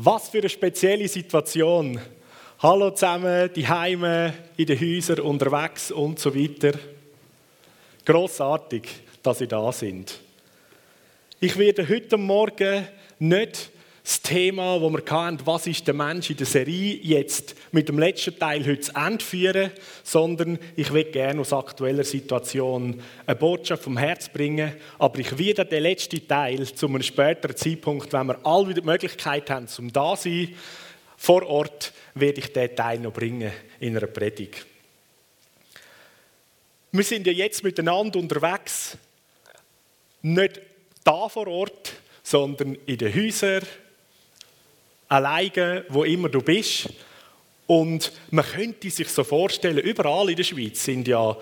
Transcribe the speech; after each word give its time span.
Was 0.00 0.28
für 0.28 0.38
eine 0.38 0.48
spezielle 0.48 1.08
Situation. 1.08 2.00
Hallo 2.60 2.92
zusammen, 2.92 3.50
die 3.52 3.66
Heime, 3.66 4.32
in 4.56 4.66
den 4.66 4.78
Häusern, 4.80 5.18
unterwegs 5.18 5.90
und 5.90 6.20
so 6.20 6.32
weiter. 6.36 6.78
Grossartig, 8.04 8.88
dass 9.24 9.40
ihr 9.40 9.48
da 9.48 9.72
sind. 9.72 10.20
Ich 11.40 11.58
werde 11.58 11.88
heute 11.88 12.16
Morgen 12.16 12.86
nicht 13.18 13.70
das 14.08 14.22
Thema, 14.22 14.80
wo 14.80 14.88
wir 14.88 15.02
hatten, 15.10 15.38
was 15.44 15.66
ist 15.66 15.86
der 15.86 15.92
Mensch 15.92 16.30
in 16.30 16.38
der 16.38 16.46
Serie, 16.46 16.94
jetzt 17.02 17.54
mit 17.72 17.90
dem 17.90 17.98
letzten 17.98 18.38
Teil 18.38 18.64
heute 18.64 18.80
zu 18.80 18.94
Ende 18.94 19.22
führen, 19.22 19.70
sondern 20.02 20.58
ich 20.76 20.90
will 20.94 21.04
gerne 21.04 21.42
aus 21.42 21.52
aktueller 21.52 22.04
Situation 22.04 23.02
eine 23.26 23.36
Botschaft 23.36 23.82
vom 23.82 23.98
Herz 23.98 24.30
bringen, 24.30 24.72
aber 24.98 25.18
ich 25.18 25.36
werde 25.36 25.66
den 25.66 25.82
letzten 25.82 26.26
Teil 26.26 26.64
zu 26.72 26.86
einem 26.86 27.02
späteren 27.02 27.54
Zeitpunkt, 27.54 28.10
wenn 28.14 28.28
wir 28.28 28.46
alle 28.46 28.68
wieder 28.68 28.80
die 28.80 28.86
Möglichkeit 28.86 29.50
haben, 29.50 29.68
zum 29.68 29.92
da 29.92 30.16
sein, 30.16 30.54
vor 31.18 31.46
Ort, 31.46 31.92
werde 32.14 32.40
ich 32.40 32.50
den 32.50 32.74
Teil 32.74 33.00
noch 33.00 33.12
bringen 33.12 33.52
in 33.78 33.94
einer 33.94 34.06
Predigt. 34.06 34.64
Wir 36.92 37.04
sind 37.04 37.26
ja 37.26 37.32
jetzt 37.34 37.62
miteinander 37.62 38.18
unterwegs, 38.18 38.96
nicht 40.22 40.62
da 41.04 41.28
vor 41.28 41.46
Ort, 41.46 41.92
sondern 42.22 42.74
in 42.86 42.96
den 42.96 43.14
Häusern, 43.14 43.62
alleine, 45.08 45.84
wo 45.88 46.04
immer 46.04 46.28
du 46.28 46.42
bist. 46.42 46.88
Und 47.66 48.12
man 48.30 48.44
könnte 48.44 48.90
sich 48.90 49.08
so 49.08 49.24
vorstellen, 49.24 49.78
überall 49.78 50.30
in 50.30 50.36
der 50.36 50.44
Schweiz 50.44 50.84
sind 50.84 51.08
ja 51.08 51.36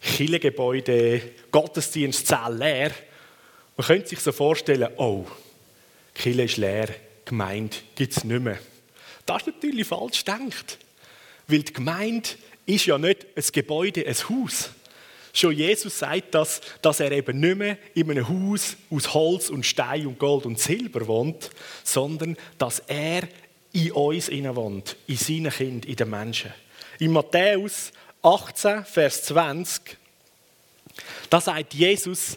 Kirchengebäude, 0.00 1.22
Gottesdienstzellen 1.50 2.58
leer. 2.58 2.90
Man 3.76 3.86
könnte 3.86 4.08
sich 4.08 4.20
so 4.20 4.32
vorstellen, 4.32 4.88
oh, 4.96 5.26
Kirche 6.14 6.42
ist 6.42 6.56
leer, 6.56 6.88
Gemeinde 7.24 7.76
gibt 7.94 8.16
es 8.16 8.24
nicht 8.24 8.42
mehr. 8.42 8.58
Das 9.26 9.42
ist 9.42 9.46
natürlich 9.46 9.86
falsch 9.86 10.24
gedacht. 10.24 10.78
Weil 11.46 11.62
die 11.62 11.72
Gemeinde 11.72 12.28
ist 12.66 12.86
ja 12.86 12.98
nicht 12.98 13.26
ein 13.36 13.44
Gebäude, 13.52 14.06
ein 14.06 14.14
Haus. 14.14 14.70
Schon 15.32 15.56
Jesus 15.56 15.98
sagt 15.98 16.34
das, 16.34 16.60
dass 16.82 17.00
er 17.00 17.10
eben 17.10 17.40
nicht 17.40 17.56
mehr 17.56 17.78
in 17.94 18.10
einem 18.10 18.28
Haus 18.28 18.76
aus 18.90 19.14
Holz 19.14 19.48
und 19.48 19.64
Stein 19.64 20.06
und 20.06 20.18
Gold 20.18 20.44
und 20.44 20.58
Silber 20.58 21.06
wohnt, 21.06 21.50
sondern 21.84 22.36
dass 22.58 22.80
er 22.80 23.26
in 23.72 23.92
uns 23.92 24.30
wohnt, 24.30 24.96
in 25.06 25.16
seinen 25.16 25.50
Kindern, 25.50 25.90
in 25.90 25.96
den 25.96 26.10
Menschen. 26.10 26.52
In 26.98 27.12
Matthäus 27.12 27.92
18, 28.22 28.84
Vers 28.84 29.24
20, 29.24 29.96
da 31.30 31.40
sagt 31.40 31.72
Jesus, 31.72 32.36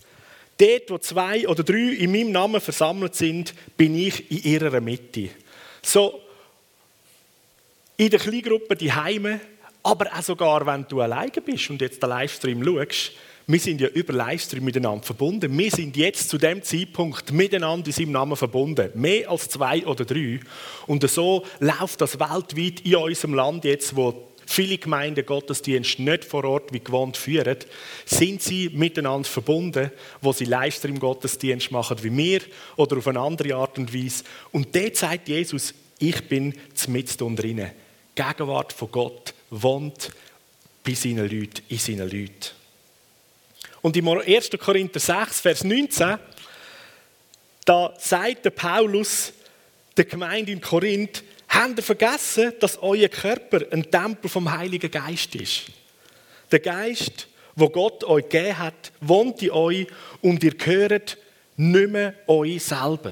dort, 0.57 0.89
wo 0.89 0.97
zwei 0.97 1.47
oder 1.47 1.63
drei 1.63 1.95
in 1.97 2.11
meinem 2.11 2.31
Namen 2.31 2.61
versammelt 2.61 3.15
sind, 3.15 3.53
bin 3.75 3.95
ich 3.95 4.31
in 4.31 4.51
ihrer 4.51 4.79
Mitte. 4.79 5.29
So, 5.81 6.21
in 7.97 8.09
der 8.09 8.19
Kleingruppe 8.19 8.75
die 8.75 8.91
Heime, 8.91 9.39
aber 9.85 10.07
auch 10.11 10.23
sogar, 10.23 10.65
wenn 10.65 10.85
du 10.87 10.99
alleine 10.99 11.31
bist 11.45 11.69
und 11.69 11.79
jetzt 11.79 12.01
den 12.01 12.09
Livestream 12.09 12.63
schaust, 12.63 13.11
wir 13.47 13.59
sind 13.59 13.79
ja 13.79 13.87
über 13.89 14.13
Livestream 14.13 14.63
miteinander 14.63 15.03
verbunden. 15.03 15.55
Wir 15.55 15.69
sind 15.69 15.95
jetzt 15.95 16.29
zu 16.29 16.39
dem 16.39 16.63
Zeitpunkt 16.63 17.31
miteinander 17.31 17.85
in 17.85 17.93
seinem 17.93 18.11
Namen 18.11 18.35
verbunden. 18.35 18.89
Mehr 18.95 19.29
als 19.29 19.47
zwei 19.47 19.85
oder 19.85 20.03
drei. 20.03 20.39
Und 20.87 21.07
so 21.07 21.45
läuft 21.59 22.01
das 22.01 22.19
weltweit 22.19 22.81
in 22.81 22.95
unserem 22.95 23.35
Land 23.35 23.63
jetzt, 23.65 23.95
wo 23.95 24.29
viele 24.47 24.79
Gemeinden 24.79 25.23
Gottesdienst 25.23 25.99
nicht 25.99 26.25
vor 26.25 26.43
Ort 26.45 26.73
wie 26.73 26.79
gewohnt 26.79 27.15
führen, 27.15 27.57
sind 28.05 28.41
sie 28.41 28.69
miteinander 28.69 29.29
verbunden, 29.29 29.91
wo 30.21 30.33
sie 30.33 30.45
Livestream-Gottesdienst 30.45 31.71
machen 31.71 31.97
wie 32.01 32.17
wir 32.17 32.41
oder 32.75 32.97
auf 32.97 33.07
eine 33.07 33.19
andere 33.19 33.53
Art 33.53 33.77
und 33.77 33.93
Weise. 33.93 34.23
Und 34.51 34.75
dort 34.75 34.95
sagt 34.95 35.27
Jesus, 35.27 35.75
ich 35.99 36.27
bin 36.27 36.55
mitten 36.87 37.35
drinnen. 37.35 37.71
Gegenwart 38.15 38.73
von 38.73 38.89
Gott 38.91 39.35
wohnt 39.61 40.11
bei 40.83 40.93
seinen 40.93 41.29
Leuten, 41.29 41.63
in 41.69 41.77
seinen 41.77 42.09
Leuten. 42.09 42.51
Und 43.81 43.97
im 43.97 44.07
1. 44.07 44.49
Korinther 44.59 44.99
6, 44.99 45.41
Vers 45.41 45.63
19, 45.63 46.17
da 47.65 47.93
sagt 47.99 48.45
der 48.45 48.49
Paulus 48.51 49.33
der 49.97 50.05
Gemeinde 50.05 50.51
in 50.51 50.61
Korinth, 50.61 51.23
habt 51.47 51.77
ihr 51.77 51.83
vergessen, 51.83 52.53
dass 52.59 52.81
euer 52.81 53.09
Körper 53.09 53.61
ein 53.71 53.89
Tempel 53.89 54.29
vom 54.29 54.51
Heiligen 54.51 54.91
Geist 54.91 55.35
ist? 55.35 55.65
Der 56.51 56.59
Geist, 56.59 57.27
wo 57.55 57.69
Gott 57.69 58.03
euch 58.03 58.27
gegeben 58.27 58.57
hat, 58.57 58.91
wohnt 59.01 59.41
in 59.41 59.51
euch 59.51 59.87
und 60.21 60.43
ihr 60.43 60.55
gehört 60.55 61.17
nicht 61.57 61.89
mehr 61.89 62.13
euch 62.27 62.63
selber. 62.63 63.11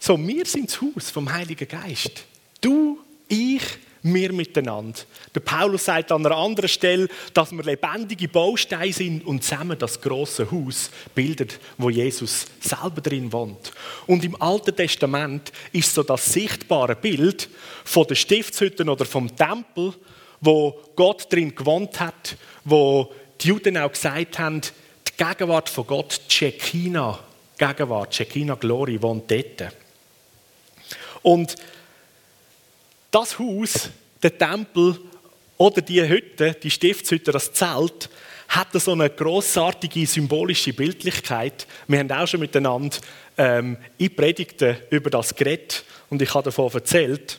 So, 0.00 0.18
wir 0.18 0.46
sind 0.46 0.70
das 0.70 0.80
Haus 0.80 1.10
vom 1.10 1.30
Heiligen 1.32 1.68
Geist. 1.68 2.24
Du, 2.60 3.00
ich, 3.28 3.62
wir 4.02 4.32
miteinander. 4.32 4.98
Der 5.34 5.40
Paulus 5.40 5.84
sagt 5.84 6.12
an 6.12 6.24
einer 6.24 6.36
anderen 6.36 6.68
Stelle, 6.68 7.08
dass 7.34 7.52
wir 7.52 7.64
lebendige 7.64 8.28
Bausteine 8.28 8.92
sind 8.92 9.26
und 9.26 9.42
zusammen 9.42 9.78
das 9.78 10.00
große 10.00 10.50
Haus 10.50 10.90
bildet, 11.14 11.58
wo 11.76 11.90
Jesus 11.90 12.46
selber 12.60 13.00
drin 13.00 13.32
wohnt. 13.32 13.72
Und 14.06 14.24
im 14.24 14.40
Alten 14.40 14.74
Testament 14.74 15.52
ist 15.72 15.92
so 15.92 16.02
das 16.02 16.32
sichtbare 16.32 16.94
Bild 16.94 17.48
von 17.84 18.06
der 18.06 18.14
Stiftshütte 18.14 18.84
oder 18.84 19.04
vom 19.04 19.34
Tempel, 19.34 19.94
wo 20.40 20.78
Gott 20.94 21.32
drin 21.32 21.54
gewohnt 21.54 21.98
hat, 22.00 22.36
wo 22.64 23.12
die 23.40 23.48
Juden 23.48 23.76
auch 23.76 23.92
gesagt 23.92 24.38
haben, 24.38 24.60
die 24.60 25.24
Gegenwart 25.24 25.68
von 25.68 25.86
Gott, 25.86 26.20
Shekinah, 26.28 27.18
Gegenwart, 27.56 28.14
Shekinah 28.14 28.54
Glory 28.54 29.00
wohnt 29.02 29.30
dort. 29.30 29.74
Und 31.22 31.56
das 33.10 33.38
Haus, 33.38 33.90
der 34.22 34.36
Tempel 34.36 34.98
oder 35.56 35.80
die 35.80 36.06
Hütte, 36.06 36.56
die 36.62 36.70
Stiftshütte, 36.70 37.32
das 37.32 37.52
Zelt, 37.52 38.08
hat 38.48 38.72
so 38.72 38.92
eine 38.92 39.10
großartige 39.10 40.06
symbolische 40.06 40.72
Bildlichkeit. 40.72 41.66
Wir 41.86 41.98
haben 41.98 42.10
auch 42.10 42.26
schon 42.26 42.40
miteinander 42.40 42.96
ähm, 43.36 43.76
in 43.98 44.14
Predigten 44.14 44.76
über 44.90 45.10
das 45.10 45.34
geredet 45.34 45.84
und 46.08 46.22
ich 46.22 46.32
habe 46.32 46.44
davon 46.44 46.72
erzählt. 46.72 47.38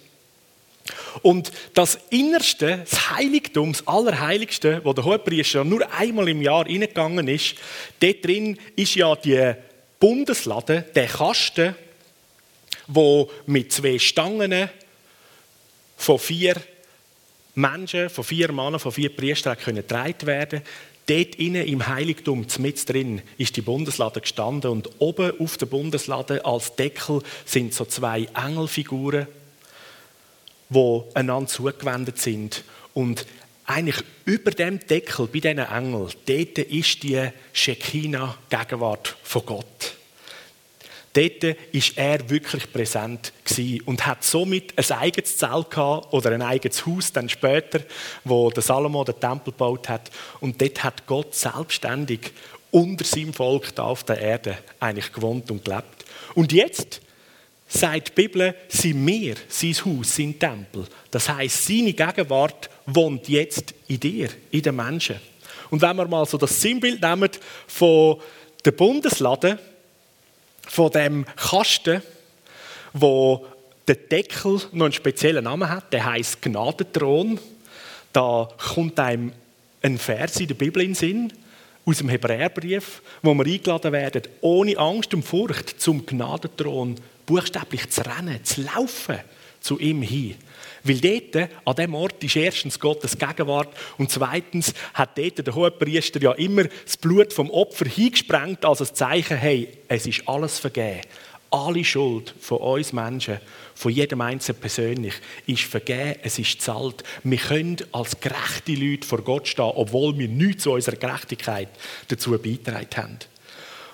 Und 1.21 1.51
das 1.73 1.99
Innerste, 2.09 2.85
das 2.89 3.11
Heiligtum, 3.11 3.73
das 3.73 3.87
Allerheiligste, 3.87 4.81
wo 4.83 4.93
der 4.93 5.03
Hohepriester 5.03 5.63
nur 5.63 5.91
einmal 5.93 6.29
im 6.29 6.41
Jahr 6.41 6.65
reingegangen 6.65 7.27
ist, 7.27 7.55
dort 7.99 8.25
drin 8.25 8.57
ist 8.75 8.95
ja 8.95 9.15
die 9.15 9.53
Bundeslade, 9.99 10.85
der 10.95 11.07
Kasten, 11.07 11.75
wo 12.87 13.29
mit 13.45 13.71
zwei 13.73 13.99
Stangen 13.99 14.69
von 15.99 16.17
vier 16.17 16.55
Menschen, 17.55 18.09
von 18.09 18.23
vier 18.23 18.51
Männern, 18.51 18.79
von 18.79 18.91
vier 18.91 19.15
Priestern 19.15 19.57
können 19.57 19.77
getragen 19.87 20.25
werden. 20.25 20.61
Dort 21.05 21.35
innen 21.35 21.67
im 21.67 21.87
Heiligtum, 21.87 22.45
mit 22.59 22.87
drin, 22.87 23.21
ist 23.37 23.57
die 23.57 23.61
Bundeslade 23.61 24.21
gestanden 24.21 24.71
und 24.71 24.89
oben 24.99 25.39
auf 25.39 25.57
der 25.57 25.65
Bundeslade 25.65 26.45
als 26.45 26.75
Deckel 26.75 27.21
sind 27.45 27.73
so 27.73 27.83
zwei 27.85 28.27
Engelfiguren, 28.33 29.27
die 30.69 31.01
einander 31.15 31.49
zugewendet 31.49 32.17
sind. 32.19 32.63
Und 32.93 33.25
eigentlich 33.65 34.01
über 34.23 34.51
dem 34.51 34.79
Deckel, 34.79 35.27
bei 35.27 35.39
diesen 35.39 35.59
Engeln, 35.59 36.09
dort 36.27 36.57
ist 36.59 37.03
die 37.03 37.29
Shekinah-Gegenwart 37.51 39.17
von 39.23 39.45
Gott. 39.45 39.98
Dort 41.13 41.43
war 41.43 41.81
er 41.95 42.29
wirklich 42.29 42.71
präsent 42.71 43.33
und 43.85 44.05
hat 44.05 44.23
somit 44.23 44.73
ein 44.77 44.97
eigenes 44.97 45.37
Zelt 45.37 45.75
oder 45.77 46.31
ein 46.31 46.41
eigenes 46.41 46.85
Haus 46.85 47.11
dann 47.11 47.27
später, 47.27 47.81
wo 48.23 48.51
der 48.51 48.61
Salomo 48.61 49.03
den 49.03 49.19
Tempel 49.19 49.51
gebaut 49.51 49.89
hat. 49.89 50.11
Und 50.39 50.61
dort 50.61 50.83
hat 50.83 51.07
Gott 51.07 51.33
selbstständig 51.33 52.31
unter 52.71 53.03
seinem 53.03 53.33
Volk 53.33 53.73
da 53.75 53.83
auf 53.83 54.03
der 54.03 54.19
Erde 54.19 54.57
eigentlich 54.79 55.11
gewohnt 55.11 55.49
und 55.49 55.65
gelebt. 55.65 56.05
Und 56.35 56.51
jetzt 56.51 57.01
sagt 57.67 58.09
die 58.09 58.21
Bibel, 58.21 58.55
sind 58.67 59.05
wir, 59.05 59.35
sein 59.47 59.75
Haus, 59.85 60.15
sein 60.15 60.37
Tempel. 60.37 60.85
Das 61.11 61.29
heißt, 61.29 61.65
seine 61.65 61.93
Gegenwart 61.93 62.69
wohnt 62.85 63.27
jetzt 63.27 63.73
in 63.87 63.99
dir, 63.99 64.29
in 64.51 64.61
den 64.61 64.75
Menschen. 64.75 65.15
Und 65.69 65.81
wenn 65.81 65.95
wir 65.95 66.07
mal 66.07 66.25
so 66.25 66.37
das 66.37 66.59
Sinnbild 66.61 67.01
nehmen 67.01 67.29
von 67.67 68.17
der 68.65 68.71
Bundeslade, 68.71 69.59
von 70.69 70.91
dem 70.91 71.25
Kasten, 71.35 72.01
wo 72.93 73.45
der 73.87 73.95
Deckel 73.95 74.61
noch 74.71 74.85
einen 74.85 74.93
speziellen 74.93 75.43
Namen 75.43 75.69
hat, 75.69 75.91
der 75.91 76.05
heißt 76.05 76.41
Gnadenthron. 76.41 77.39
Da 78.13 78.47
kommt 78.73 78.99
einem 78.99 79.31
ein 79.81 79.97
Vers 79.97 80.39
in 80.39 80.47
der 80.47 80.55
Bibel 80.55 80.83
in 80.83 80.93
Sinn, 80.93 81.33
aus 81.85 81.97
dem 81.97 82.09
Hebräerbrief, 82.09 83.01
wo 83.21 83.33
wir 83.33 83.45
eingeladen 83.45 83.91
werden, 83.91 84.23
ohne 84.41 84.77
Angst 84.77 85.13
und 85.13 85.23
Furcht 85.23 85.81
zum 85.81 86.05
Gnadenthron 86.05 86.95
buchstäblich 87.25 87.89
zu 87.89 88.01
rennen, 88.01 88.43
zu 88.43 88.61
laufen 88.61 89.19
zu 89.59 89.79
ihm 89.79 90.01
hin. 90.01 90.35
Weil 90.83 90.99
dort, 90.99 91.49
an 91.65 91.75
dem 91.75 91.93
Ort, 91.93 92.23
ist 92.23 92.35
erstens 92.35 92.79
Gottes 92.79 93.17
Gegenwart 93.17 93.69
und 93.97 94.09
zweitens 94.11 94.73
hat 94.93 95.17
dort 95.17 95.45
der 95.45 95.55
Hohepriester 95.55 96.21
ja 96.21 96.31
immer 96.33 96.63
das 96.63 96.97
Blut 96.97 97.33
vom 97.33 97.49
Opfer 97.49 97.85
hingesprengt 97.85 98.63
als 98.63 98.81
ein 98.81 98.95
Zeichen, 98.95 99.37
hey, 99.37 99.69
es 99.87 100.07
ist 100.07 100.27
alles 100.27 100.59
vergeben. 100.59 101.01
Alle 101.51 101.83
Schuld 101.83 102.35
von 102.39 102.59
uns 102.59 102.93
Menschen, 102.93 103.39
von 103.73 103.91
jedem 103.91 104.21
Einzelnen 104.21 104.61
persönlich, 104.61 105.15
ist 105.47 105.63
vergeben, 105.63 106.19
es 106.21 106.37
ist 106.37 106.61
zahlt. 106.61 107.03
Wir 107.23 107.39
können 107.39 107.77
als 107.91 108.19
gerechte 108.19 108.73
Leute 108.73 109.07
vor 109.07 109.23
Gott 109.23 109.47
stehen, 109.47 109.65
obwohl 109.65 110.17
wir 110.17 110.27
nichts 110.27 110.63
zu 110.63 110.73
unserer 110.73 110.95
Gerechtigkeit 110.95 111.69
dazu 112.07 112.37
beitragen 112.37 112.87
haben. 112.95 113.19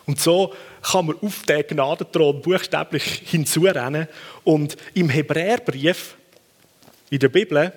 Und 0.05 0.19
so 0.19 0.53
kann 0.91 1.07
man 1.07 1.17
auf 1.21 1.43
den 1.43 1.65
Gnadenthron 1.67 2.41
buchstäblich 2.41 3.21
hinzurennen. 3.25 4.07
Und 4.43 4.77
im 4.93 5.09
Hebräerbrief, 5.09 6.15
in 7.09 7.19
der 7.19 7.29
Bibel, 7.29 7.73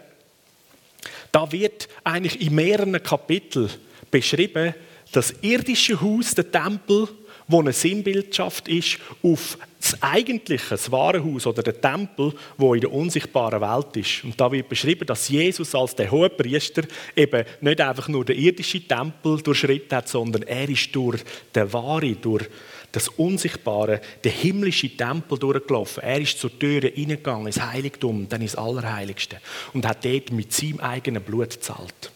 da 1.32 1.50
wird 1.50 1.88
eigentlich 2.04 2.40
in 2.40 2.54
mehreren 2.54 3.02
Kapiteln 3.02 3.70
beschrieben, 4.10 4.74
das 5.12 5.34
irdische 5.40 6.00
Haus, 6.00 6.34
der 6.34 6.50
Tempel, 6.50 7.08
wo 7.46 7.60
eine 7.60 7.72
Sinnbildschaft 7.72 8.68
ist 8.68 8.98
auf 9.22 9.56
das 9.80 10.02
eigentliche, 10.02 10.70
das 10.70 10.92
wahre 10.92 11.24
Haus 11.24 11.46
oder 11.46 11.62
der 11.62 11.80
Tempel, 11.80 12.34
wo 12.58 12.74
in 12.74 12.82
der 12.82 12.92
unsichtbaren 12.92 13.60
Welt 13.60 13.96
ist. 13.96 14.24
Und 14.24 14.38
da 14.38 14.52
wird 14.52 14.68
beschrieben, 14.68 15.06
dass 15.06 15.28
Jesus 15.28 15.74
als 15.74 15.94
der 15.94 16.10
hohe 16.10 16.28
Priester 16.28 16.82
eben 17.16 17.44
nicht 17.62 17.80
einfach 17.80 18.08
nur 18.08 18.24
den 18.24 18.38
irdischen 18.38 18.86
Tempel 18.86 19.40
durchschritten 19.40 19.96
hat, 19.96 20.08
sondern 20.08 20.42
er 20.42 20.68
ist 20.68 20.94
durch 20.94 21.20
den 21.54 21.72
wahre, 21.72 22.12
durch 22.16 22.48
das 22.92 23.08
Unsichtbare, 23.08 24.00
den 24.24 24.32
himmlischen 24.32 24.96
Tempel 24.96 25.38
durchgelaufen. 25.38 26.02
Er 26.02 26.20
ist 26.20 26.38
zur 26.38 26.56
Türe 26.58 26.88
hineingegangen, 26.88 27.46
ins 27.46 27.60
Heiligtum, 27.60 28.28
dann 28.28 28.42
ins 28.42 28.54
Allerheiligste 28.54 29.40
und 29.74 29.86
hat 29.86 30.04
dort 30.04 30.32
mit 30.32 30.52
seinem 30.52 30.80
eigenen 30.80 31.22
Blut 31.22 31.50
gezahlt. 31.50 32.12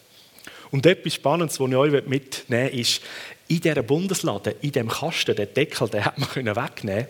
Und 0.71 0.85
etwas 0.85 1.13
Spannendes, 1.13 1.59
was 1.59 1.69
ich 1.69 1.75
euch 1.75 2.07
mitnehmen 2.07 2.71
will, 2.71 2.79
ist, 2.79 3.01
in 3.47 3.59
dieser 3.59 3.83
Bundeslade, 3.83 4.55
in 4.61 4.71
diesem 4.71 4.87
Kasten, 4.87 5.35
den 5.35 5.53
Deckel, 5.53 5.87
den 5.89 6.05
hat 6.05 6.17
man 6.17 6.55
wegnehmen 6.55 7.07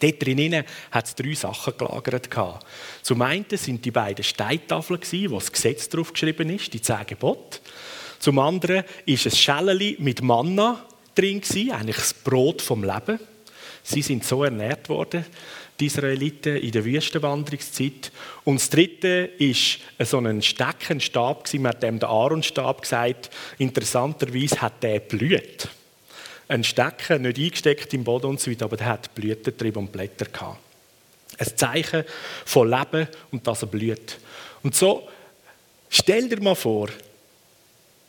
Dort 0.00 0.20
drinnen 0.20 0.64
hat 0.90 1.06
es 1.06 1.14
drei 1.14 1.34
Sachen 1.34 1.74
gelagert. 1.78 2.28
Zum 3.02 3.22
einen 3.22 3.44
sind 3.50 3.84
die 3.84 3.92
beiden 3.92 4.24
Steintafeln, 4.24 5.00
wo 5.30 5.38
das 5.38 5.52
Gesetz 5.52 5.88
drauf 5.88 6.12
geschrieben 6.12 6.50
ist, 6.50 6.72
die 6.72 6.82
zehn 6.82 7.06
Gebote. 7.06 7.60
Zum 8.18 8.38
anderen 8.40 8.84
ist 9.06 9.26
ein 9.26 9.32
Schäleli 9.32 9.96
mit 10.00 10.22
Manna 10.22 10.84
drin, 11.14 11.42
eigentlich 11.72 11.96
das 11.96 12.14
Brot 12.14 12.62
vom 12.62 12.84
Leben. 12.84 13.18
Sie 13.82 14.02
sind 14.02 14.24
so 14.24 14.44
ernährt 14.44 14.88
worden, 14.88 15.24
die 15.80 15.86
Israeliten 15.86 16.56
in 16.56 16.70
der 16.70 16.84
Wüstenwanderungszeit. 16.84 18.12
Und 18.44 18.60
das 18.60 18.70
dritte 18.70 19.30
ist 19.38 19.80
so 19.98 20.18
ein 20.18 20.42
Steckenstab, 20.42 21.52
man 21.54 21.68
hat 21.68 21.82
dem 21.82 21.98
den 21.98 22.08
Aaronstab 22.08 22.82
gesagt. 22.82 23.30
Interessanterweise 23.58 24.60
hat 24.60 24.82
der 24.82 25.00
blüht. 25.00 25.68
Ein 26.48 26.64
Stecken, 26.64 27.22
nicht 27.22 27.38
eingesteckt 27.38 27.94
im 27.94 28.04
Boden 28.04 28.26
und 28.26 28.40
so 28.40 28.50
weiter, 28.50 28.66
aber 28.66 28.76
der 28.76 28.86
hat 28.86 29.14
Blütentrieb 29.14 29.76
und 29.76 29.90
Blätter 29.90 30.26
gehabt. 30.26 30.58
Ein 31.38 31.56
Zeichen 31.56 32.04
von 32.44 32.68
Leben 32.68 33.08
und 33.30 33.46
dass 33.46 33.62
er 33.62 33.68
blüht. 33.68 34.18
Und 34.62 34.74
so, 34.74 35.08
stell 35.88 36.28
dir 36.28 36.40
mal 36.40 36.54
vor, 36.54 36.88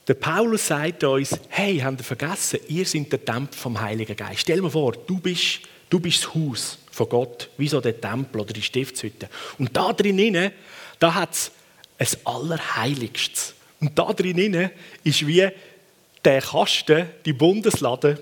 der 0.08 0.16
Paulus 0.16 0.68
sagt 0.68 1.04
uns, 1.04 1.40
hey, 1.50 1.80
habt 1.80 2.02
ihr 2.02 2.04
vergessen, 2.04 2.60
ihr 2.68 2.86
seid 2.86 3.12
der 3.12 3.24
Tempel 3.24 3.58
vom 3.58 3.80
Heiligen 3.80 4.16
Geist. 4.16 4.42
Stell 4.42 4.60
dir 4.60 4.70
vor, 4.70 4.94
du 4.94 5.20
bist, 5.20 5.62
du 5.90 6.00
bist 6.00 6.24
das 6.24 6.36
Haus 6.36 6.78
von 6.92 7.08
Gott, 7.08 7.50
wie 7.58 7.68
so 7.68 7.80
der 7.80 8.00
Tempel 8.00 8.42
oder 8.42 8.54
die 8.54 8.62
Stiftshütte. 8.62 9.30
Und 9.58 9.76
da 9.76 9.94
drinnen, 9.94 10.52
da 11.00 11.14
hat 11.14 11.30
es 11.32 11.52
ein 11.98 12.26
Allerheiligstes. 12.26 13.54
Und 13.80 13.98
da 13.98 14.12
drinnen 14.12 14.72
ist 15.04 15.26
wie 15.26 15.48
der 16.24 16.42
Kasten, 16.42 17.10
die 17.26 17.34
Bundeslade, 17.34 18.22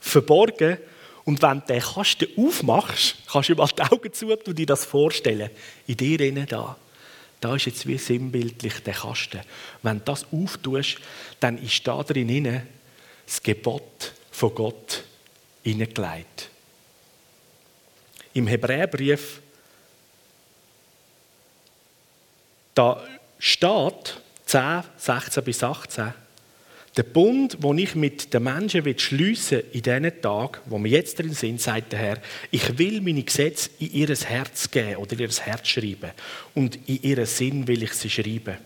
verborgen. 0.00 0.76
Und 1.24 1.40
wenn 1.40 1.60
du 1.60 1.66
den 1.68 1.80
Kasten 1.80 2.28
aufmachst, 2.36 3.16
kannst 3.30 3.48
du 3.48 3.54
mal 3.54 3.66
die 3.66 3.82
Augen 3.82 4.12
zu 4.12 4.26
und 4.30 4.58
dir 4.58 4.66
das 4.66 4.84
vorstellen. 4.84 5.50
In 5.86 5.96
dir 5.96 6.20
innen 6.20 6.46
da. 6.46 6.76
Da 7.44 7.54
ist 7.54 7.66
jetzt 7.66 7.86
wie 7.86 7.98
sinnbildlich 7.98 8.82
der 8.82 8.94
Kasten. 8.94 9.40
Wenn 9.82 9.98
du 9.98 10.04
das 10.06 10.24
auftust, 10.32 10.96
dann 11.40 11.58
ist 11.58 11.86
da 11.86 12.02
drin 12.02 12.62
das 13.26 13.42
Gebot 13.42 14.12
von 14.30 14.54
Gott 14.54 15.04
hineingelegt 15.62 16.50
im 18.34 18.48
Hebräerbrief, 18.48 19.40
da 22.74 23.02
steht 23.38 24.20
10, 24.46 24.82
16 24.96 25.44
bis 25.44 25.62
18, 25.62 26.12
der 26.96 27.02
Bund, 27.02 27.58
den 27.62 27.78
ich 27.78 27.94
mit 27.94 28.32
den 28.32 28.44
Menschen 28.44 28.98
schliessen 28.98 29.58
will 29.58 29.66
in 29.72 29.82
diesen 29.82 30.20
Tagen, 30.20 30.58
wo 30.66 30.82
wir 30.82 30.90
jetzt 30.90 31.18
drin 31.18 31.32
sind, 31.32 31.60
sagt 31.60 31.92
der 31.92 31.98
Herr, 31.98 32.18
ich 32.52 32.78
will 32.78 33.00
meine 33.00 33.22
Gesetze 33.22 33.70
in 33.80 33.92
ihr 33.92 34.08
Herz 34.08 34.70
geben 34.70 34.96
oder 34.96 35.12
in 35.14 35.18
ihr 35.20 35.28
Herz 35.28 35.68
schreiben. 35.68 36.12
Und 36.54 36.78
in 36.86 37.02
ihren 37.02 37.26
Sinn 37.26 37.66
will 37.66 37.82
ich 37.82 37.92
sie 37.94 38.10
schreiben. 38.10 38.58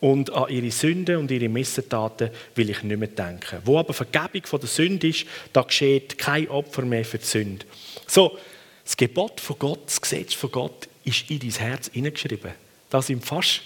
Und 0.00 0.30
an 0.30 0.50
ihre 0.50 0.70
Sünden 0.70 1.16
und 1.16 1.30
ihre 1.30 1.48
Missetaten 1.48 2.30
will 2.54 2.68
ich 2.68 2.82
nicht 2.82 2.98
mehr 2.98 3.08
denken. 3.08 3.58
Wo 3.64 3.78
aber 3.78 3.94
Vergebung 3.94 4.44
von 4.44 4.60
der 4.60 4.68
Sünde 4.68 5.08
ist, 5.08 5.24
da 5.54 5.62
geschieht 5.62 6.18
kein 6.18 6.48
Opfer 6.48 6.82
mehr 6.82 7.04
für 7.04 7.18
die 7.18 7.24
Sünde. 7.24 7.64
So, 8.06 8.38
das 8.84 8.96
Gebot 8.96 9.40
von 9.40 9.58
Gott, 9.58 9.86
das 9.86 10.00
Gesetz 10.00 10.34
von 10.34 10.50
Gott 10.50 10.88
ist 11.04 11.30
in 11.30 11.38
dein 11.38 11.50
Herz 11.50 11.90
hineingeschrieben. 11.92 12.52
Das 12.90 13.06
sind 13.06 13.24
fast 13.24 13.62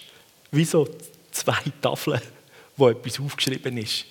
wie 0.53 0.65
so 0.65 0.89
zwei 1.33 1.59
Tafeln, 1.83 2.21
wo 2.81 2.89
etwas 2.89 3.21
aufgeschrieben 3.21 3.77
ist. 3.77 4.07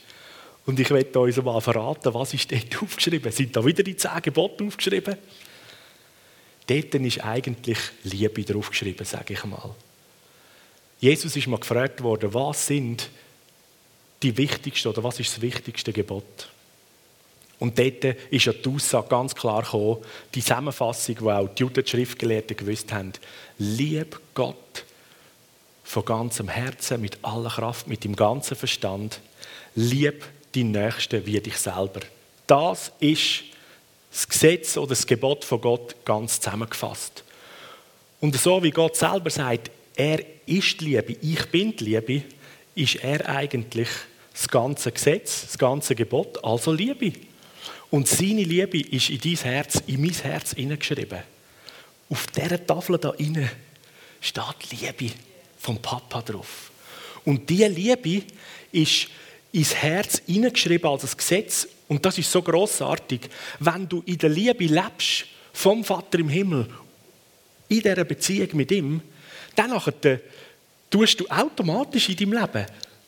Und 0.65 0.79
ich 0.79 0.89
werde 0.91 1.19
euch 1.19 1.35
mal 1.41 1.59
verraten, 1.61 2.13
was 2.13 2.33
ist 2.33 2.51
dort 2.51 2.81
aufgeschrieben. 2.81 3.31
Sind 3.31 3.55
da 3.55 3.65
wieder 3.65 3.83
die 3.83 3.97
zehn 3.97 4.21
Gebote 4.21 4.63
aufgeschrieben? 4.63 5.17
Dort 6.67 6.95
ist 6.95 7.23
eigentlich 7.23 7.79
Liebe 8.03 8.43
draufgeschrieben, 8.43 9.05
sage 9.05 9.33
ich 9.33 9.43
mal. 9.45 9.73
Jesus 10.99 11.35
ist 11.35 11.47
mal 11.47 11.59
gefragt 11.59 12.03
worden, 12.03 12.33
was 12.33 12.67
sind 12.67 13.09
die 14.21 14.37
wichtigsten 14.37 14.89
oder 14.89 15.03
was 15.03 15.19
ist 15.19 15.33
das 15.33 15.41
wichtigste 15.41 15.91
Gebot? 15.91 16.49
Und 17.57 17.77
dort 17.77 18.03
ist 18.29 18.45
ja 18.45 18.53
die 18.53 18.69
Aussage 18.69 19.07
ganz 19.09 19.33
klar 19.35 19.63
gekommen, 19.63 19.97
die 20.33 20.41
Zusammenfassung, 20.41 21.15
die 21.15 21.25
auch 21.25 21.49
die 21.49 21.61
Juden, 21.61 21.83
die 21.83 21.89
Schriftgelehrten 21.89 22.55
gewusst 22.55 22.91
haben. 22.93 23.13
Lieb 23.57 24.19
Gott 24.33 24.85
von 25.89 26.05
ganzem 26.05 26.49
Herzen, 26.49 27.01
mit 27.01 27.17
aller 27.23 27.49
Kraft, 27.49 27.87
mit 27.87 28.03
dem 28.03 28.15
ganzen 28.15 28.55
Verstand. 28.55 29.21
Lieb 29.73 30.23
die 30.53 30.63
Nächsten 30.63 31.25
wie 31.25 31.39
dich 31.39 31.57
selber. 31.57 32.01
Das 32.45 32.91
ist 32.99 33.41
das 34.11 34.27
Gesetz 34.27 34.77
oder 34.77 34.89
das 34.89 35.07
Gebot 35.07 35.43
von 35.43 35.59
Gott 35.59 35.95
ganz 36.05 36.39
zusammengefasst. 36.39 37.23
Und 38.21 38.35
so 38.35 38.61
wie 38.61 38.69
Gott 38.69 38.97
selber 38.97 39.31
sagt, 39.31 39.71
er 39.95 40.23
ist 40.45 40.79
die 40.79 40.85
Liebe, 40.85 41.13
ich 41.23 41.43
bin 41.47 41.75
die 41.75 41.85
Liebe, 41.85 42.21
ist 42.75 42.97
er 42.97 43.27
eigentlich 43.27 43.89
das 44.31 44.47
ganze 44.47 44.91
Gesetz, 44.91 45.41
das 45.47 45.57
ganze 45.57 45.95
Gebot, 45.95 46.43
also 46.43 46.71
Liebe. 46.71 47.13
Und 47.89 48.07
seine 48.07 48.43
Liebe 48.43 48.79
ist 48.79 49.09
in 49.09 49.21
dein 49.21 49.37
Herz, 49.37 49.81
in 49.87 50.01
mein 50.01 50.13
Herz 50.13 50.53
hineingeschrieben. 50.53 51.23
Auf 52.11 52.27
dieser 52.27 52.63
Tafel 52.63 52.99
da 52.99 53.09
innen 53.17 53.49
steht 54.21 54.71
Liebe 54.71 55.15
vom 55.59 55.81
Papa 55.81 56.21
drauf. 56.21 56.71
Und 57.25 57.49
diese 57.49 57.67
Liebe 57.67 58.23
ist 58.71 59.07
ins 59.51 59.75
Herz 59.75 60.21
hineingeschrieben 60.25 60.89
als 60.89 61.03
ein 61.03 61.17
Gesetz. 61.17 61.67
Und 61.87 62.05
das 62.05 62.17
ist 62.17 62.31
so 62.31 62.41
großartig, 62.41 63.21
wenn 63.59 63.87
du 63.87 64.01
in 64.05 64.17
der 64.17 64.29
Liebe 64.29 64.65
lebst 64.65 65.25
vom 65.53 65.83
Vater 65.83 66.19
im 66.19 66.29
Himmel, 66.29 66.67
in 67.67 67.81
dieser 67.81 68.03
Beziehung 68.03 68.49
mit 68.53 68.71
ihm, 68.71 69.01
dann 69.55 69.79
tust 70.89 71.19
du 71.19 71.27
automatisch 71.27 72.09
in 72.09 72.15
deinem 72.15 72.33
Leben 72.33 72.65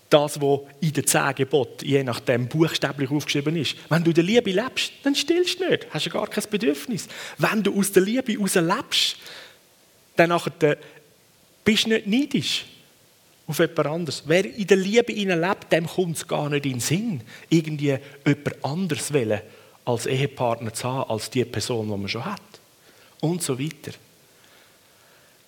das, 0.09 0.41
was 0.41 0.59
in 0.81 0.91
den 0.91 1.07
zehn 1.07 1.33
Geboten, 1.35 1.85
je 1.85 2.03
nachdem 2.03 2.47
buchstäblich 2.47 3.09
aufgeschrieben 3.09 3.55
ist. 3.55 3.75
Wenn 3.89 4.03
du 4.03 4.11
in 4.11 4.15
der 4.15 4.23
Liebe 4.25 4.51
lebst, 4.51 4.91
dann 5.03 5.15
stillst 5.15 5.59
du 5.59 5.69
nicht, 5.69 5.87
hast 5.89 6.05
du 6.05 6.09
gar 6.09 6.27
kein 6.27 6.43
Bedürfnis. 6.49 7.07
Wenn 7.37 7.63
du 7.63 7.77
aus 7.77 7.91
der 7.93 8.03
Liebe 8.03 8.33
heraus 8.33 8.55
lebst, 8.55 9.15
dann 10.17 10.33
bist 11.63 11.87
nicht 11.87 12.07
neidisch 12.07 12.65
auf 13.47 13.59
jemand 13.59 13.87
anderes. 13.87 14.23
Wer 14.25 14.45
in 14.45 14.67
der 14.67 14.77
Liebe 14.77 15.13
lebt, 15.13 15.71
dem 15.71 15.87
kommt 15.87 16.17
es 16.17 16.27
gar 16.27 16.49
nicht 16.49 16.65
in 16.65 16.73
den 16.73 16.79
Sinn, 16.79 17.21
irgendwie 17.49 17.97
jemand 18.25 18.65
anderes 18.65 19.13
wollen, 19.13 19.41
als 19.85 20.05
Ehepartner 20.05 20.73
zu 20.73 20.87
haben, 20.87 21.09
als 21.09 21.29
die 21.29 21.45
Person, 21.45 21.87
die 21.87 21.97
man 21.97 22.07
schon 22.07 22.25
hat. 22.25 22.41
Und 23.19 23.43
so 23.43 23.59
weiter. 23.59 23.91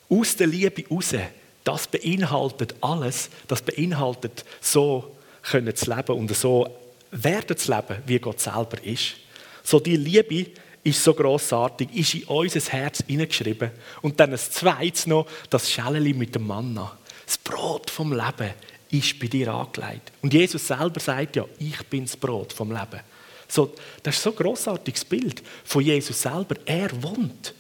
Aus 0.10 0.36
der 0.36 0.48
Liebe 0.48 0.84
heraus 0.84 1.16
das 1.64 1.88
beinhaltet 1.88 2.76
alles, 2.82 3.30
das 3.48 3.62
beinhaltet 3.62 4.44
so 4.60 5.16
können 5.42 5.76
zu 5.76 5.94
leben 5.94 6.18
und 6.18 6.36
so 6.36 6.68
werden 7.12 7.58
zu 7.58 7.72
leben, 7.72 8.04
wie 8.06 8.20
Gott 8.20 8.40
selber 8.40 8.84
ist. 8.84 9.16
So 9.64 9.80
die 9.80 9.96
Liebe 9.96 10.52
ist 10.84 11.04
so 11.04 11.14
großartig, 11.14 11.90
ist 11.94 12.14
in 12.16 12.24
unser 12.26 12.60
Herz 12.60 13.04
hineingeschrieben. 13.08 13.72
Und 14.02 14.20
dann 14.20 14.32
das 14.32 14.52
Zweite 14.52 15.10
noch, 15.10 15.28
das 15.50 15.72
Schäleli 15.72 16.14
mit 16.14 16.36
dem 16.36 16.48
Manna. 16.48 16.98
Das 17.26 17.38
Brot 17.38 17.90
vom 17.90 18.12
Leben 18.12 18.54
ist 18.92 19.18
bei 19.20 19.28
dir 19.28 19.54
angelegt. 19.54 20.12
Und 20.22 20.34
Jesus 20.34 20.68
selber 20.68 21.00
sagt 21.00 21.36
ja, 21.36 21.46
ich 21.58 21.82
bin 21.88 22.04
das 22.04 22.18
Brot 22.18 22.52
vom 22.52 22.72
Leben. 22.72 23.00
So, 23.48 23.74
das 24.02 24.16
ist 24.16 24.24
so 24.24 24.32
ein 24.32 24.36
grossartiges 24.36 25.06
Bild 25.06 25.42
von 25.64 25.84
Jesus 25.84 26.22
selber. 26.22 26.56
Er 26.66 26.90
wohnt 27.02 27.54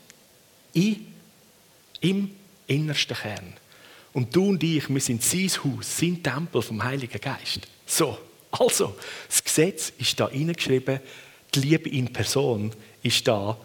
in, 0.73 1.07
im 2.01 2.31
innersten 2.67 3.15
Kern. 3.15 3.53
Und 4.11 4.35
du 4.35 4.49
und 4.49 4.63
ich, 4.63 4.89
wir 4.89 5.01
sind 5.01 5.23
sein 5.23 5.49
Haus, 5.63 5.97
sein 5.97 6.21
Tempel 6.21 6.61
vom 6.61 6.83
Heiligen 6.83 7.19
Geist. 7.19 7.61
So, 7.85 8.17
also, 8.51 8.95
das 9.27 9.43
Gesetz 9.43 9.91
ist 9.97 10.19
da 10.19 10.29
hineingeschrieben, 10.29 10.99
die 11.55 11.61
Liebe 11.61 11.89
in 11.89 12.11
Person 12.11 12.71
ist 13.01 13.27
da. 13.27 13.57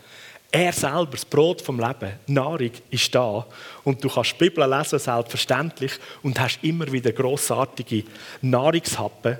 Er 0.50 0.72
selber, 0.72 1.12
das 1.12 1.24
Brot 1.24 1.60
vom 1.60 1.78
Leben, 1.78 2.14
Nahrung 2.26 2.70
ist 2.90 3.14
da. 3.14 3.46
Und 3.84 4.02
du 4.02 4.08
kannst 4.08 4.32
die 4.32 4.48
Bibel 4.48 4.68
lesen, 4.68 4.98
selbstverständlich, 4.98 5.92
und 6.22 6.40
hast 6.40 6.60
immer 6.62 6.90
wieder 6.90 7.12
grossartige 7.12 8.04
Nahrungshappen 8.40 9.38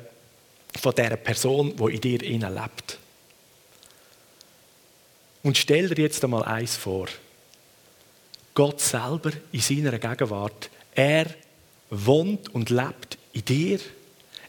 von 0.79 0.95
der 0.95 1.17
Person, 1.17 1.75
die 1.77 1.95
in 1.95 2.01
dir 2.01 2.23
innen 2.23 2.55
lebt. 2.55 2.99
Und 5.43 5.57
stell 5.57 5.89
dir 5.89 6.03
jetzt 6.03 6.23
einmal 6.23 6.45
eins 6.45 6.77
vor. 6.77 7.07
Gott 8.53 8.81
selber 8.81 9.31
in 9.53 9.61
seiner 9.61 9.99
Gegenwart, 9.99 10.69
er 10.95 11.27
wohnt 11.91 12.53
und 12.55 12.71
lebt 12.71 13.17
in 13.33 13.45
dir. 13.45 13.79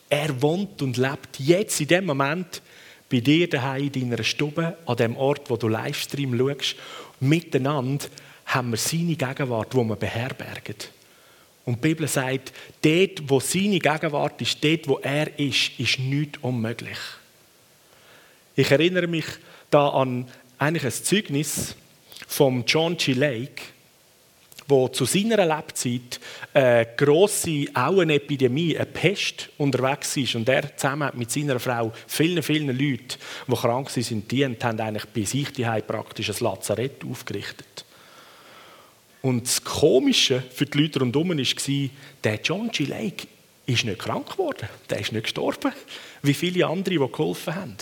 Er 0.10 0.42
wohnt 0.42 0.82
und 0.82 0.98
lebt 0.98 1.40
jetzt 1.40 1.80
in 1.80 1.88
dem 1.88 2.06
Moment 2.06 2.62
bei 3.10 3.20
dir 3.20 3.50
daheim 3.50 3.90
in 3.94 4.12
deiner 4.12 4.24
Stube, 4.24 4.78
an 4.86 4.98
dem 4.98 5.18
Ort, 5.18 5.50
wo 5.50 5.58
du 5.58 5.68
Livestream 5.68 6.38
schaust. 6.38 6.76
Miteinander 7.20 8.06
haben 8.46 8.72
wir 8.72 8.78
seine 8.78 9.16
Gegenwart, 9.16 9.76
wo 9.76 9.84
wir 9.84 9.96
beherbergen. 9.96 10.76
Und 11.66 11.76
die 11.76 11.88
Bibel 11.90 12.08
sagt, 12.08 12.54
dort, 12.82 13.30
wo 13.30 13.40
seine 13.40 13.80
Gegenwart 13.80 14.42
ist, 14.42 14.64
dort, 14.64 14.88
wo 14.88 15.00
er 15.00 15.38
ist, 15.40 15.72
ist 15.80 16.00
nichts 16.00 16.40
unmöglich. 16.42 16.98
Ich 18.56 18.72
erinnere 18.72 19.08
mich 19.08 19.26
da 19.70 19.90
an 19.90 20.28
eigentlich 20.58 20.86
ein 20.86 21.04
Zeugnis 21.04 21.76
von 22.28 22.64
John 22.66 22.98
G. 22.98 23.14
Lake 23.14 23.62
wo 24.70 24.88
zu 24.88 25.06
seiner 25.06 25.46
Lebzeit 25.46 26.20
eine 26.54 26.88
grosse 26.96 27.66
Auenepidemie, 27.74 28.78
eine 28.78 28.86
Pest 28.86 29.50
unterwegs 29.58 30.16
ist 30.16 30.36
und 30.36 30.48
er 30.48 30.76
zusammen 30.78 31.12
mit 31.16 31.32
seiner 31.32 31.60
Frau 31.60 31.92
vielen, 32.08 32.44
vielen 32.44 32.68
Leuten, 32.68 33.18
die 33.48 33.56
krank 33.56 33.90
sind, 33.90 34.32
dient, 34.32 34.64
haben 34.64 34.80
eigentlich 34.80 35.06
bei 35.06 35.24
sich 35.24 35.52
die 35.52 35.64
praktisch 35.64 36.30
ein 36.30 36.36
Lazarett 36.40 37.04
aufgerichtet. 37.04 37.86
Und 39.22 39.46
das 39.46 39.64
Komische 39.64 40.44
für 40.54 40.66
die 40.66 40.78
Leute 40.78 41.00
rundherum 41.00 41.30
war, 41.30 41.90
der 42.24 42.40
John 42.42 42.70
G. 42.70 42.86
Lake 42.86 43.28
ist 43.66 43.86
nicht 43.86 44.00
krank 44.00 44.32
geworden, 44.32 44.70
der 44.90 45.00
ist 45.00 45.12
nicht 45.12 45.24
gestorben, 45.24 45.74
wie 46.22 46.34
viele 46.34 46.68
andere, 46.68 46.96
die 46.96 47.12
geholfen 47.12 47.56
haben. 47.56 47.76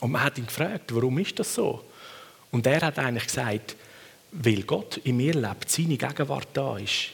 Und 0.00 0.10
man 0.10 0.24
hat 0.24 0.38
ihn 0.38 0.46
gefragt, 0.46 0.94
warum 0.94 1.18
ist 1.18 1.38
das 1.38 1.54
so? 1.54 1.84
Und 2.50 2.66
er 2.66 2.80
hat 2.80 2.98
eigentlich 2.98 3.26
gesagt, 3.26 3.76
weil 4.32 4.62
Gott 4.62 4.98
in 5.04 5.18
mir 5.18 5.34
lebt, 5.34 5.70
seine 5.70 5.96
Gegenwart 5.96 6.48
da 6.54 6.78
ist, 6.78 7.10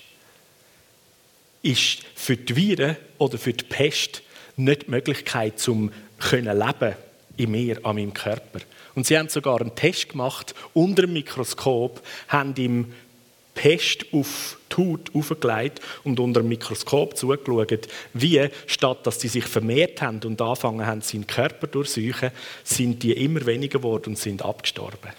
ist 1.63 1.99
für 2.15 2.37
die 2.37 2.57
Viren 2.57 2.97
oder 3.19 3.37
für 3.37 3.53
die 3.53 3.65
Pest 3.65 4.23
nicht 4.57 4.87
die 4.87 4.91
Möglichkeit, 4.91 5.59
zum 5.59 5.93
können 6.19 6.57
leben 6.59 6.95
in 7.37 7.51
mir, 7.51 7.85
an 7.85 7.97
meinem 7.97 8.15
Körper. 8.15 8.61
Und 8.95 9.07
sie 9.07 9.19
haben 9.19 9.29
sogar 9.29 9.61
einen 9.61 9.75
Test 9.75 10.11
gemacht 10.11 10.55
unter 10.75 11.03
dem 11.03 11.13
Mikroskop, 11.13 12.03
haben 12.29 12.55
ihm 12.57 12.93
Pest 13.55 14.07
auf 14.13 14.59
die 14.71 14.77
Haut 14.77 15.11
aufgelegt 15.15 15.81
und 16.05 16.21
unter 16.21 16.41
dem 16.43 16.49
Mikroskop 16.49 17.17
zugeschaut, 17.17 17.89
wie, 18.15 18.49
statt 18.67 19.05
dass 19.05 19.21
sie 19.21 19.29
sich 19.29 19.45
vermehrt 19.45 20.01
haben 20.01 20.21
und 20.25 20.41
angefangen 20.41 20.87
haben, 20.87 21.01
seinen 21.01 21.27
Körper 21.27 21.67
durchsuchen, 21.67 22.31
sind 22.63 23.03
die 23.03 23.13
immer 23.13 23.45
weniger 23.47 23.79
geworden 23.79 24.11
und 24.11 24.19
sind 24.19 24.45
abgestorben. 24.45 25.11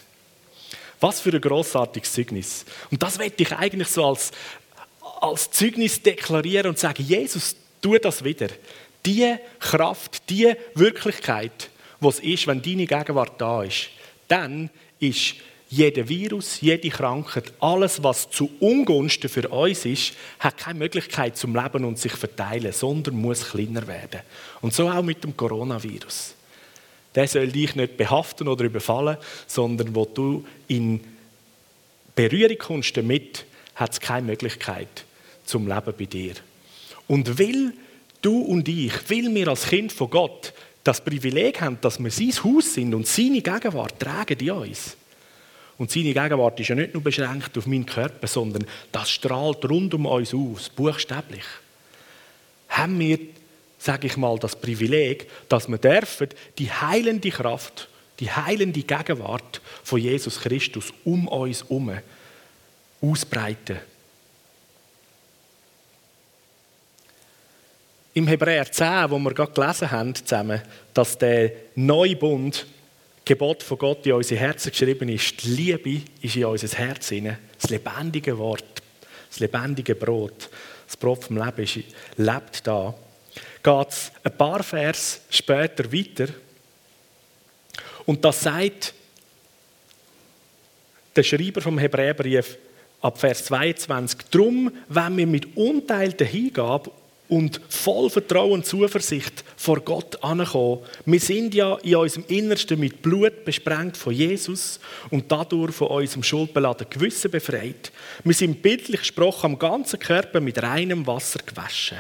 Was 1.00 1.22
für 1.22 1.32
ein 1.32 1.42
grossartiges 1.42 2.14
Zeugnis. 2.14 2.66
Und 2.92 3.02
das 3.02 3.18
möchte 3.18 3.44
ich 3.44 3.52
eigentlich 3.54 3.88
so 3.88 4.06
als, 4.06 4.32
als 5.22 5.50
Zeugnis 5.52 6.02
deklarieren 6.02 6.68
und 6.68 6.80
sagen, 6.80 7.04
Jesus, 7.04 7.56
tu 7.82 7.98
das 7.98 8.24
wieder. 8.24 8.48
Die 9.06 9.36
Kraft, 9.60 10.30
die 10.30 10.54
Wirklichkeit, 10.76 11.70
was 12.00 12.20
ist, 12.20 12.48
wenn 12.48 12.62
deine 12.62 12.86
Gegenwart 12.86 13.40
da 13.40 13.64
ist, 13.64 13.90
dann 14.28 14.70
ist 15.00 15.36
jeder 15.70 16.10
Virus, 16.10 16.62
jede 16.62 16.90
Krankheit, 16.90 17.54
alles, 17.60 18.02
was 18.02 18.30
zu 18.30 18.50
Ungunsten 18.60 19.30
für 19.30 19.48
uns 19.50 19.86
ist, 19.86 20.14
hat 20.40 20.58
keine 20.58 20.80
Möglichkeit 20.80 21.38
zum 21.38 21.56
Leben 21.56 21.86
und 21.86 22.00
sich 22.00 22.14
verteilen, 22.14 22.74
sondern 22.74 23.16
muss 23.16 23.52
kleiner 23.52 23.86
werden. 23.88 24.22
Und 24.62 24.74
so 24.74 24.90
auch 24.90 25.04
mit 25.04 25.24
dem 25.24 25.38
Coronavirus 25.38 26.34
der 27.16 27.28
soll 27.28 27.48
dich 27.48 27.76
nicht 27.76 27.98
behaften 27.98 28.48
oder 28.48 28.66
überfallen, 28.66 29.18
sondern 29.48 29.96
wo 29.96 30.06
du 30.06 30.46
in 30.68 31.00
Berührung 32.16 32.58
kommst 32.58 32.98
damit, 32.98 33.46
hat 33.76 33.94
es 33.94 34.00
keine 34.00 34.28
Möglichkeit 34.28 35.06
zum 35.46 35.68
Leben 35.68 35.94
bei 35.98 36.06
dir. 36.06 36.34
Und 37.08 37.38
will 37.38 37.74
du 38.22 38.42
und 38.42 38.68
ich, 38.68 39.10
will 39.10 39.34
wir 39.34 39.48
als 39.48 39.68
Kind 39.68 39.92
von 39.92 40.10
Gott 40.10 40.54
das 40.84 41.04
Privileg 41.04 41.62
haben, 41.62 41.78
dass 41.82 42.00
wir 42.00 42.12
sein 42.12 42.34
Haus 42.44 42.74
sind 42.74 42.94
und 42.94 43.08
seine 43.08 43.42
Gegenwart 43.42 44.00
tragen 44.00 44.40
in 44.40 44.52
uns. 44.52 44.98
Und 45.78 45.92
seine 45.92 46.14
Gegenwart 46.14 46.60
ist 46.60 46.68
ja 46.68 46.76
nicht 46.76 46.94
nur 46.94 47.02
beschränkt 47.02 47.58
auf 47.58 47.66
meinen 47.66 47.86
Körper, 47.86 48.28
sondern 48.28 48.66
das 48.92 49.10
strahlt 49.10 49.64
rund 49.70 49.94
um 49.94 50.06
uns 50.06 50.34
aus, 50.34 50.70
buchstäblich. 50.70 51.46
Haben 52.68 53.00
wir 53.00 53.18
sage 53.80 54.08
ich 54.08 54.18
mal, 54.18 54.38
das 54.38 54.58
Privileg, 54.58 55.28
dass 55.48 55.68
wir 55.68 55.78
dürfen 55.78 56.28
die 56.58 56.72
heilende 56.72 57.32
Kraft, 57.32 57.88
die 58.20 58.30
heilende 58.30 58.84
Gegenwart 58.84 59.62
von 59.84 60.00
Jesus 60.00 60.42
Christus 60.42 60.94
um 61.06 61.28
uns 61.30 61.64
herum 61.64 61.98
ausbreiten. 63.02 63.80
Im 68.14 68.28
Hebräer 68.28 68.70
10, 68.70 69.12
wo 69.12 69.20
wir 69.20 69.34
gerade 69.34 69.54
gelesen 69.54 69.92
haben, 69.92 70.14
zusammen, 70.14 70.62
dass 70.94 71.18
der 71.18 71.52
neue 71.76 72.18
Bund, 72.18 72.68
Gebot 73.24 73.62
von 73.62 73.78
Gott 73.78 74.06
in 74.08 74.14
unsere 74.14 74.40
Herzen 74.40 74.72
geschrieben 74.72 75.08
ist, 75.08 75.44
die 75.44 75.50
Liebe 75.50 76.02
ist 76.22 76.36
in 76.36 76.46
unser 76.46 76.78
Herz 76.78 77.10
hinein, 77.10 77.38
das 77.62 77.70
lebendige 77.70 78.38
Wort, 78.40 78.82
das 79.30 79.40
lebendige 79.40 79.94
Brot, 79.94 80.50
das 80.88 80.98
Brot 80.98 81.26
vom 81.26 81.38
Leben 81.38 81.62
ist, 81.62 81.78
lebt 82.18 82.66
da 82.66 82.96
geht 83.64 83.90
es 83.90 84.12
ein 84.24 84.38
paar 84.38 84.64
Vers 84.64 85.22
später 85.30 85.92
weiter. 85.92 86.28
Und 88.06 88.24
das 88.24 88.42
sagt 88.42 88.94
der 91.16 91.24
Schreiber 91.24 91.62
vom 91.62 91.78
Hebräerbrief 91.78 92.58
ab 93.02 93.20
Vers 93.20 93.46
22. 93.46 94.30
Drum, 94.32 94.72
wenn 94.88 95.18
wir 95.18 95.28
mit 95.28 95.56
unteilter 95.56 96.26
Hingabe 96.26 96.92
und 97.30 97.62
voll 97.70 98.10
Vertrauen 98.10 98.54
und 98.54 98.66
Zuversicht 98.66 99.44
vor 99.56 99.80
Gott 99.82 100.22
ankommen. 100.24 100.80
Wir 101.06 101.20
sind 101.20 101.54
ja 101.54 101.76
in 101.84 101.96
unserem 101.96 102.26
Innersten 102.28 102.80
mit 102.80 103.02
Blut 103.02 103.46
besprengt 103.46 103.96
von 103.96 104.14
Jesus 104.14 104.80
und 105.12 105.32
dadurch 105.32 105.76
von 105.76 105.90
unserem 105.90 106.24
schuldbeladenen 106.24 106.90
Gewissen 106.90 107.30
befreit. 107.30 107.92
Wir 108.24 108.34
sind 108.34 108.62
bildlich 108.64 109.02
gesprochen 109.02 109.52
am 109.52 109.60
ganzen 109.60 110.00
Körper 110.00 110.42
mit 110.42 110.62
reinem 110.62 111.06
Wasser 111.06 111.40
gewaschen. 111.46 112.00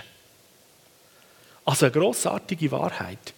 Also 1.69 1.85
eine 1.85 1.93
grossartige 1.93 2.71
Wahrheit. 2.71 3.31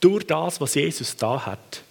Durch 0.00 0.26
das, 0.26 0.62
was 0.62 0.76
Jesus 0.76 1.14
da 1.14 1.44
hat, 1.44 1.82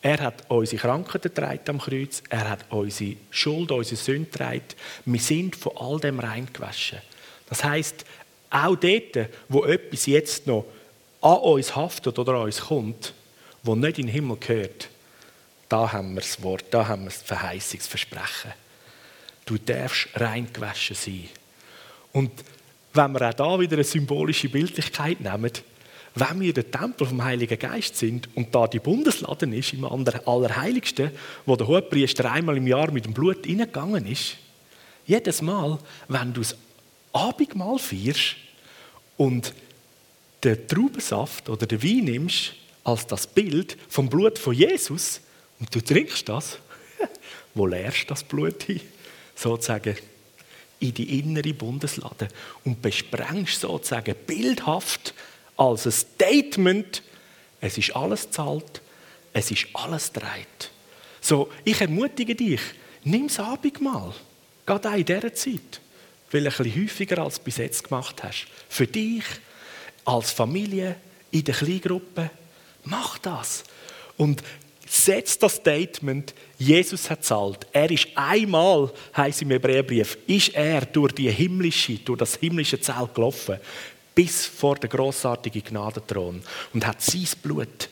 er 0.00 0.20
hat 0.20 0.44
unsere 0.48 0.80
Krankheiten 0.80 1.60
am 1.66 1.80
Kreuz, 1.80 2.22
er 2.28 2.50
hat 2.50 2.66
unsere 2.70 3.16
Schuld, 3.32 3.72
unsere 3.72 3.96
Sünde 3.96 4.30
getragen. 4.30 4.62
Wir 5.06 5.18
sind 5.18 5.56
von 5.56 5.76
all 5.76 5.98
dem 5.98 6.20
reingewaschen. 6.20 7.00
Das 7.48 7.64
heißt, 7.64 8.04
auch 8.48 8.76
dort, 8.76 9.28
wo 9.48 9.64
etwas 9.64 10.06
jetzt 10.06 10.46
noch 10.46 10.66
an 11.20 11.38
uns 11.38 11.74
haftet 11.74 12.16
oder 12.16 12.34
an 12.34 12.42
uns 12.42 12.60
kommt, 12.60 13.12
wo 13.64 13.74
nicht 13.74 13.98
in 13.98 14.06
den 14.06 14.12
Himmel 14.12 14.36
gehört, 14.36 14.88
da 15.68 15.90
haben 15.90 16.14
wir 16.14 16.20
das 16.20 16.40
Wort, 16.44 16.66
da 16.70 16.86
haben 16.86 17.06
wir 17.06 17.10
das 17.10 17.22
Verheißungsversprechen. 17.22 18.52
Du 19.46 19.58
darfst 19.58 20.10
reingewaschen 20.14 20.94
sein. 20.94 21.28
Und 22.12 22.30
wenn 22.94 23.12
wir 23.12 23.28
auch 23.28 23.34
da 23.34 23.60
wieder 23.60 23.74
eine 23.74 23.84
symbolische 23.84 24.48
Bildlichkeit 24.48 25.20
nehmen, 25.20 25.50
wenn 26.16 26.40
wir 26.40 26.52
der 26.52 26.70
Tempel 26.70 27.06
vom 27.08 27.24
Heiligen 27.24 27.58
Geist 27.58 27.96
sind 27.96 28.28
und 28.36 28.54
da 28.54 28.68
die 28.68 28.78
Bundesladen 28.78 29.52
ist, 29.52 29.72
im 29.72 29.84
Allerheiligsten, 29.84 31.10
wo 31.44 31.56
der 31.56 31.66
Hohepriester 31.66 32.30
einmal 32.30 32.56
im 32.56 32.68
Jahr 32.68 32.92
mit 32.92 33.04
dem 33.04 33.12
Blut 33.12 33.44
hineingegangen 33.44 34.06
ist, 34.06 34.36
jedes 35.06 35.42
Mal, 35.42 35.78
wenn 36.08 36.32
du 36.32 36.40
das 36.40 36.56
Abendmahl 37.12 37.78
feierst 37.78 38.36
und 39.16 39.52
den 40.44 40.68
Traubensaft 40.68 41.48
oder 41.48 41.66
den 41.66 41.82
Wein 41.82 42.04
nimmst 42.04 42.54
als 42.84 43.06
das 43.06 43.26
Bild 43.26 43.76
vom 43.88 44.08
Blut 44.08 44.38
von 44.38 44.54
Jesus 44.54 45.20
und 45.58 45.74
du 45.74 45.80
trinkst 45.80 46.28
das, 46.28 46.58
wo 47.54 47.66
leerst 47.66 48.10
das 48.10 48.22
Blut 48.22 48.62
hin? 48.62 48.80
Sozusagen 49.34 49.96
in 50.88 50.94
die 50.94 51.18
innere 51.18 51.54
Bundeslade 51.54 52.28
und 52.64 52.80
besprengst 52.82 53.60
sozusagen 53.60 54.14
bildhaft 54.26 55.14
als 55.56 55.86
ein 55.86 55.92
Statement 55.92 57.02
es 57.64 57.78
ist 57.78 57.96
alles 57.96 58.30
zahlt, 58.30 58.82
es 59.32 59.50
ist 59.50 59.68
alles 59.72 60.12
dreit. 60.12 60.70
So, 61.22 61.50
ich 61.64 61.80
ermutige 61.80 62.34
dich, 62.34 62.60
nimm 63.04 63.28
das 63.28 63.40
Abendmahl, 63.40 64.12
gerade 64.66 64.90
auch 64.90 64.94
in 64.94 65.06
dieser 65.06 65.32
Zeit, 65.32 65.80
weil 66.30 66.46
ein 66.46 66.52
bisschen 66.52 66.82
häufiger 66.82 67.22
als 67.22 67.38
bis 67.38 67.56
jetzt 67.56 67.84
gemacht 67.84 68.22
hast. 68.22 68.46
Für 68.68 68.86
dich, 68.86 69.24
als 70.04 70.32
Familie, 70.32 70.96
in 71.30 71.44
der 71.44 71.54
Kleingruppe, 71.54 72.28
mach 72.84 73.16
das. 73.16 73.64
Und 74.18 74.42
setzt 74.86 75.42
das 75.42 75.56
Statement, 75.56 76.34
Jesus 76.58 77.08
hat 77.10 77.24
zahlt. 77.24 77.66
Er 77.72 77.90
ist 77.90 78.08
einmal, 78.14 78.92
heißt 79.16 79.42
im 79.42 79.50
Hebräerbrief, 79.50 80.18
ist 80.26 80.54
er 80.54 80.82
durch 80.86 81.12
die 81.12 81.30
himmlische, 81.30 81.98
durch 81.98 82.18
das 82.18 82.36
himmlische 82.36 82.80
Zelt 82.80 83.14
gelaufen, 83.14 83.58
bis 84.14 84.46
vor 84.46 84.76
den 84.76 84.90
grossartigen 84.90 85.62
Gnadenthron 85.62 86.42
und 86.72 86.86
hat 86.86 87.02
sein 87.02 87.26
Blut 87.42 87.88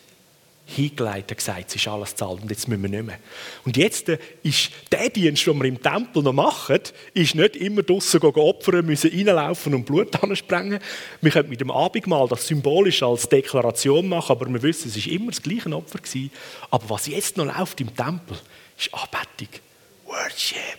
hingeleitet 0.65 1.33
und 1.33 1.37
gesagt, 1.39 1.69
es 1.69 1.77
ist 1.77 1.89
alles 1.89 2.15
zahlt 2.15 2.43
und 2.43 2.51
jetzt 2.51 2.69
müssen 2.69 2.83
wir 2.83 2.89
nicht 2.89 3.05
mehr. 3.05 3.19
Und 3.65 3.77
jetzt 3.77 4.09
äh, 4.09 4.19
ist 4.43 4.71
der 4.91 5.11
Dienst, 5.11 5.47
den 5.47 5.59
wir 5.59 5.65
im 5.67 5.83
Tempel 5.83 6.23
noch 6.23 6.33
machen, 6.33 6.81
ist 7.15 7.35
nicht 7.35 7.57
immer 7.57 7.83
draussen 7.83 8.23
opfern, 8.23 8.87
müssen 8.87 9.11
reinlaufen 9.11 9.75
und 9.75 9.85
Blut 9.85 10.23
ansprengen. 10.23 10.79
Wir 11.21 11.31
können 11.31 11.49
mit 11.49 11.61
dem 11.61 11.71
Abendmahl 11.71 12.29
das 12.29 12.47
symbolisch 12.47 13.03
als 13.03 13.29
Deklaration 13.29 14.09
machen, 14.09 14.33
aber 14.33 14.49
wir 14.49 14.63
wissen, 14.63 14.89
es 14.89 14.97
ist 14.97 15.09
immer 15.09 15.31
das 15.31 15.43
gleiche 15.43 15.75
Opfer 15.75 15.99
gewesen. 15.99 16.31
Aber 16.71 16.91
was 16.91 17.07
jetzt 17.07 17.37
noch 17.37 17.47
läuft 17.47 17.81
im 17.81 17.95
Tempel, 17.95 18.39
ist 18.79 18.93
Anbetung. 18.95 19.61
Worship, 20.07 20.79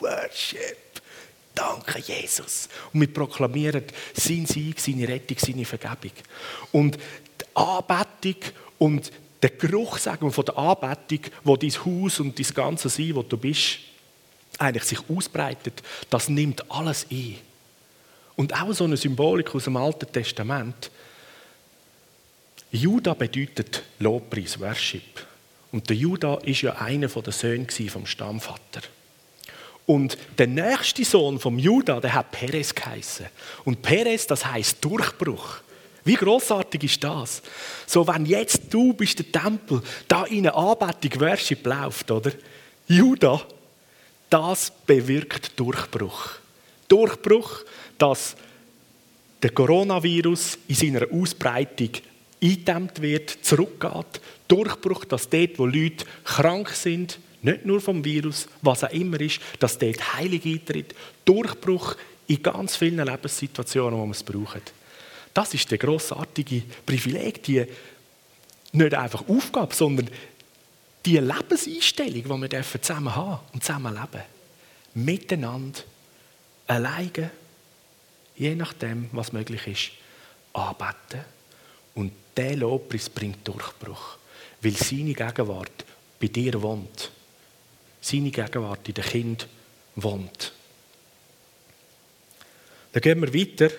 Worship. 0.00 0.76
Danke, 1.54 1.98
Jesus. 1.98 2.68
Und 2.92 3.00
wir 3.00 3.12
proklamieren 3.12 3.82
sein 4.14 4.46
Sieg, 4.46 4.78
seine 4.78 5.08
Rettung, 5.08 5.36
seine 5.40 5.64
Vergebung. 5.64 6.12
Und 6.70 6.96
die 6.96 7.56
Anbetung 7.56 8.36
und 8.78 9.12
der 9.42 9.50
Geruch 9.50 9.98
sagen 9.98 10.26
wir, 10.26 10.32
von 10.32 10.44
der 10.44 10.58
Anbetung, 10.58 11.20
wo 11.44 11.56
dein 11.56 11.70
Haus 11.70 12.20
und 12.20 12.38
dein 12.38 12.54
ganze 12.54 12.88
Sein, 12.88 13.14
wo 13.14 13.22
du 13.22 13.36
bist, 13.36 13.78
eigentlich 14.58 14.84
sich 14.84 14.98
ausbreitet, 15.08 15.82
das 16.10 16.28
nimmt 16.28 16.68
alles 16.70 17.06
ein. 17.10 17.36
Und 18.36 18.54
auch 18.54 18.72
so 18.72 18.84
eine 18.84 18.96
Symbolik 18.96 19.54
aus 19.54 19.64
dem 19.64 19.76
Alten 19.76 20.10
Testament. 20.12 20.90
Judah 22.70 23.14
bedeutet 23.14 23.82
Lobpreis, 23.98 24.58
Worship. 24.60 25.26
Und 25.72 25.88
der 25.88 25.96
Judah 25.96 26.38
ist 26.44 26.62
ja 26.62 26.74
einer 26.76 27.08
der 27.08 27.32
Söhne 27.32 27.66
vom 27.90 28.06
Stammvater. 28.06 28.82
Und 29.86 30.18
der 30.36 30.46
nächste 30.46 31.04
Sohn 31.04 31.38
vom 31.40 31.58
Judah, 31.58 32.00
der 32.00 32.14
hat 32.14 32.30
Perez 32.30 32.74
geheißen. 32.74 33.26
Und 33.64 33.82
Perez, 33.82 34.26
das 34.26 34.44
heißt 34.44 34.84
Durchbruch. 34.84 35.60
Wie 36.04 36.14
großartig 36.14 36.84
ist 36.84 37.04
das? 37.04 37.42
So, 37.86 38.06
wenn 38.06 38.26
jetzt 38.26 38.62
du 38.72 38.92
bist 38.92 39.18
der 39.18 39.30
Tempel, 39.30 39.82
da 40.06 40.24
in 40.24 40.46
eine 40.46 40.54
Anbetung 40.54 41.20
Worship 41.20 41.66
läuft, 41.66 42.10
oder? 42.10 42.32
Judah, 42.86 43.42
das 44.30 44.72
bewirkt 44.86 45.58
Durchbruch. 45.58 46.30
Durchbruch, 46.88 47.64
dass 47.98 48.36
der 49.42 49.50
Coronavirus 49.50 50.58
in 50.68 50.74
seiner 50.74 51.06
Ausbreitung 51.12 51.90
eingedämmt 52.42 53.02
wird, 53.02 53.30
zurückgeht. 53.42 54.20
Durchbruch, 54.48 55.04
dass 55.04 55.28
dort, 55.28 55.58
wo 55.58 55.66
Leute 55.66 56.04
krank 56.24 56.70
sind, 56.70 57.18
nicht 57.42 57.66
nur 57.66 57.80
vom 57.80 58.04
Virus, 58.04 58.48
was 58.62 58.84
auch 58.84 58.90
immer 58.90 59.20
ist, 59.20 59.40
dass 59.58 59.78
dort 59.78 60.14
Heilig 60.14 60.44
eintritt. 60.44 60.94
Durchbruch 61.24 61.96
in 62.26 62.42
ganz 62.42 62.76
vielen 62.76 63.04
Lebenssituationen, 63.04 63.98
wo 63.98 64.04
man 64.04 64.10
es 64.10 64.22
braucht. 64.22 64.72
Das 65.38 65.54
ist 65.54 65.70
der 65.70 65.78
grossartige 65.78 66.62
Privileg, 66.84 67.44
die 67.44 67.64
nicht 68.72 68.92
einfach 68.92 69.28
Aufgabe, 69.28 69.72
sondern 69.72 70.10
die 71.06 71.16
Lebenseinstellung, 71.16 72.40
die 72.42 72.50
wir 72.50 72.82
zusammen 72.82 73.14
haben 73.14 73.38
und 73.52 73.62
zusammen 73.62 73.94
leben. 73.94 74.24
Miteinander, 74.94 75.78
alleine, 76.66 77.30
je 78.34 78.56
nachdem, 78.56 79.10
was 79.12 79.32
möglich 79.32 79.64
ist, 79.68 79.90
anbeten. 80.54 81.24
Und 81.94 82.10
dieser 82.36 82.56
Lobpreis 82.56 83.08
bringt 83.08 83.46
Durchbruch, 83.46 84.18
weil 84.60 84.72
seine 84.72 85.14
Gegenwart 85.14 85.84
bei 86.18 86.26
dir 86.26 86.60
wohnt. 86.60 87.12
Seine 88.00 88.32
Gegenwart 88.32 88.88
in 88.88 88.94
den 88.94 89.04
Kind 89.04 89.46
wohnt. 89.94 90.52
Dann 92.90 93.02
gehen 93.02 93.20
wir 93.20 93.32
weiter 93.32 93.70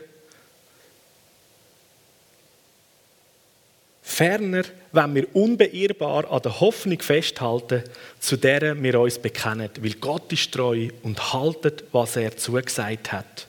Ferner, 4.10 4.64
wenn 4.92 5.16
wir 5.16 5.36
unbeirrbar 5.36 6.30
an 6.32 6.42
der 6.42 6.60
Hoffnung 6.60 7.00
festhalten, 7.00 7.84
zu 8.20 8.38
der 8.38 8.82
wir 8.82 9.00
uns 9.00 9.20
bekennen, 9.20 9.70
weil 9.80 9.94
Gott 9.94 10.34
ist 10.34 10.52
treu 10.52 10.90
und 11.04 11.32
haltet, 11.32 11.84
was 11.92 12.16
er 12.16 12.36
zugesagt 12.36 13.12
hat. 13.12 13.48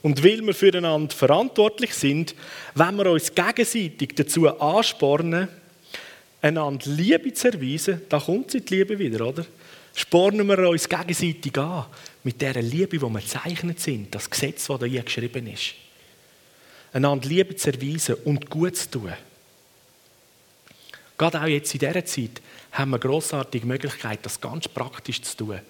Und 0.00 0.24
weil 0.24 0.40
wir 0.40 0.54
füreinander 0.54 1.14
verantwortlich 1.14 1.92
sind, 1.92 2.34
wenn 2.74 2.96
wir 2.96 3.10
uns 3.10 3.34
gegenseitig 3.34 4.14
dazu 4.16 4.48
anspornen, 4.48 5.48
einander 6.40 6.90
Liebe 6.90 7.32
zu 7.34 7.52
erweisen, 7.52 8.00
da 8.08 8.18
kommt 8.18 8.54
die 8.54 8.74
Liebe 8.74 8.98
wieder, 8.98 9.26
oder? 9.26 9.44
Spornen 9.94 10.46
wir 10.46 10.70
uns 10.70 10.88
gegenseitig 10.88 11.56
an 11.58 11.84
mit 12.24 12.40
der 12.40 12.62
Liebe, 12.62 13.00
wo 13.02 13.10
wir 13.10 13.20
gezeichnet 13.20 13.78
sind, 13.80 14.14
das 14.14 14.30
Gesetz, 14.30 14.68
das 14.68 14.84
hier 14.84 15.02
geschrieben 15.02 15.46
ist. 15.48 15.74
Einander 16.92 17.28
Liebe 17.28 17.54
zu 17.56 17.70
erweisen 17.70 18.16
und 18.24 18.48
gut 18.48 18.76
zu 18.76 18.90
tun. 18.90 19.12
Gerade 21.18 21.42
auch 21.42 21.46
jetzt 21.46 21.74
in 21.74 21.80
dieser 21.80 22.04
Zeit 22.04 22.40
haben 22.72 22.92
wir 22.92 22.98
grossartige 22.98 23.66
Möglichkeit, 23.66 24.20
das 24.22 24.40
ganz 24.40 24.68
praktisch 24.68 25.20
zu 25.22 25.36
tun. 25.36 25.60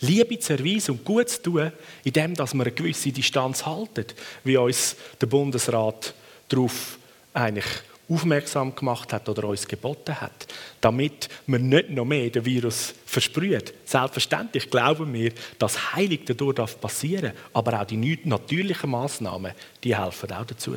Liebe 0.00 0.38
zu 0.38 0.54
erweisen 0.54 0.92
und 0.92 1.04
gut 1.04 1.28
zu 1.28 1.42
tun, 1.42 1.72
indem 2.04 2.36
wir 2.38 2.48
eine 2.50 2.72
gewisse 2.72 3.12
Distanz 3.12 3.66
halten, 3.66 4.06
wie 4.44 4.56
uns 4.56 4.96
der 5.20 5.26
Bundesrat 5.26 6.14
darauf 6.48 6.98
eigentlich 7.34 7.66
aufmerksam 8.08 8.74
gemacht 8.74 9.12
hat 9.12 9.28
oder 9.28 9.44
uns 9.48 9.66
geboten 9.66 10.20
hat, 10.20 10.46
damit 10.80 11.28
wir 11.46 11.58
nicht 11.58 11.90
noch 11.90 12.04
mehr 12.04 12.28
den 12.28 12.44
Virus 12.44 12.94
versprühen. 13.06 13.62
Selbstverständlich 13.84 14.70
glauben 14.70 15.12
wir, 15.12 15.32
dass 15.58 15.94
Heilig 15.94 16.20
dadurch 16.26 16.80
passieren 16.80 17.32
darf, 17.32 17.34
aber 17.54 17.80
auch 17.80 17.86
die 17.86 18.18
natürlichen 18.24 18.90
Massnahmen, 18.90 19.52
die 19.82 19.96
helfen 19.96 20.32
auch 20.32 20.44
dazu 20.44 20.76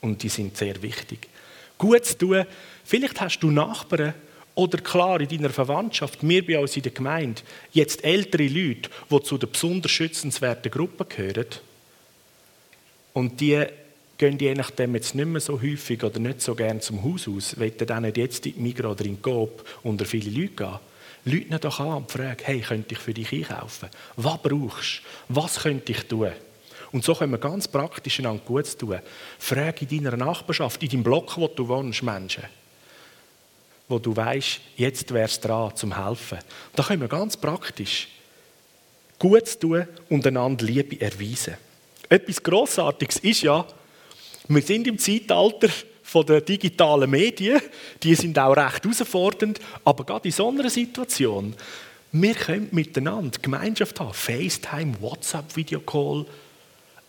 und 0.00 0.22
die 0.22 0.28
sind 0.28 0.56
sehr 0.56 0.80
wichtig. 0.82 1.28
Gut 1.76 2.04
zu 2.04 2.18
tun 2.18 2.44
Vielleicht 2.88 3.20
hast 3.20 3.40
du 3.40 3.50
Nachbarn 3.50 4.14
oder 4.54 4.78
klar 4.78 5.20
in 5.20 5.28
deiner 5.28 5.50
Verwandtschaft, 5.50 6.20
wir 6.22 6.46
bei 6.46 6.58
uns 6.58 6.74
in 6.74 6.84
der 6.84 6.92
Gemeinde, 6.92 7.42
jetzt 7.70 8.02
ältere 8.02 8.48
Leute, 8.48 8.88
die 9.10 9.22
zu 9.24 9.36
der 9.36 9.48
besonders 9.48 9.92
schützenswerten 9.92 10.72
Gruppe 10.72 11.04
gehören. 11.04 11.48
Und 13.12 13.42
die 13.42 13.62
gehen 14.16 14.38
je 14.38 14.54
nachdem 14.54 14.94
jetzt 14.94 15.14
nicht 15.14 15.28
mehr 15.28 15.42
so 15.42 15.60
häufig 15.60 16.02
oder 16.02 16.18
nicht 16.18 16.40
so 16.40 16.54
gern 16.54 16.80
zum 16.80 17.04
Haus 17.04 17.28
aus, 17.28 17.60
wollen 17.60 17.74
dann 17.76 18.04
nicht 18.04 18.16
jetzt 18.16 18.46
in 18.46 18.54
die 18.54 18.60
Migros 18.60 18.92
oder 18.92 19.04
in 19.04 19.16
die 19.16 19.20
Coop 19.20 19.68
unter 19.82 20.06
viele 20.06 20.30
Leute 20.30 20.54
gehen. 20.54 20.78
Leute 21.26 21.58
doch 21.58 21.80
an 21.80 21.98
und 21.98 22.10
fragen, 22.10 22.42
hey, 22.42 22.60
könnte 22.60 22.94
ich 22.94 23.00
für 23.00 23.12
dich 23.12 23.30
einkaufen? 23.34 23.90
Was 24.16 24.42
brauchst 24.42 25.02
du? 25.28 25.34
Was 25.34 25.58
könnte 25.60 25.92
ich 25.92 26.04
tun? 26.04 26.32
Und 26.92 27.04
so 27.04 27.14
können 27.14 27.32
wir 27.32 27.38
ganz 27.38 27.68
praktisch 27.68 28.18
einander 28.20 28.42
gut 28.46 28.78
tun. 28.78 28.98
Frage 29.38 29.84
in 29.86 30.04
deiner 30.04 30.16
Nachbarschaft, 30.16 30.82
in 30.82 30.88
deinem 30.88 31.02
Block, 31.02 31.36
wo 31.36 31.48
du 31.48 31.68
wohnst, 31.68 32.02
Menschen 32.02 32.44
wo 33.88 33.98
du 33.98 34.14
weißt, 34.14 34.60
jetzt 34.76 35.12
wär's 35.12 35.40
dran 35.40 35.74
zum 35.74 35.96
helfen. 35.96 36.38
Da 36.74 36.82
können 36.82 37.00
wir 37.00 37.08
ganz 37.08 37.36
praktisch 37.36 38.08
gut 39.18 39.60
tun 39.60 39.86
und 40.08 40.26
einander 40.26 40.64
Liebe 40.64 41.00
erweisen. 41.00 41.54
Etwas 42.08 42.42
Grossartiges 42.42 43.18
ist 43.18 43.42
ja, 43.42 43.66
wir 44.48 44.62
sind 44.62 44.86
im 44.86 44.98
Zeitalter 44.98 45.68
der 46.26 46.40
digitalen 46.40 47.10
Medien, 47.10 47.60
die 48.02 48.14
sind 48.14 48.38
auch 48.38 48.56
recht 48.56 48.82
herausfordernd, 48.82 49.60
aber 49.84 50.04
gerade 50.04 50.28
in 50.28 50.32
so 50.32 50.48
einer 50.48 50.70
Situation, 50.70 51.54
wir 52.12 52.34
können 52.34 52.68
miteinander 52.70 53.38
Gemeinschaft 53.40 54.00
haben, 54.00 54.14
FaceTime, 54.14 54.94
WhatsApp, 55.00 55.54
Videocall, 55.54 56.24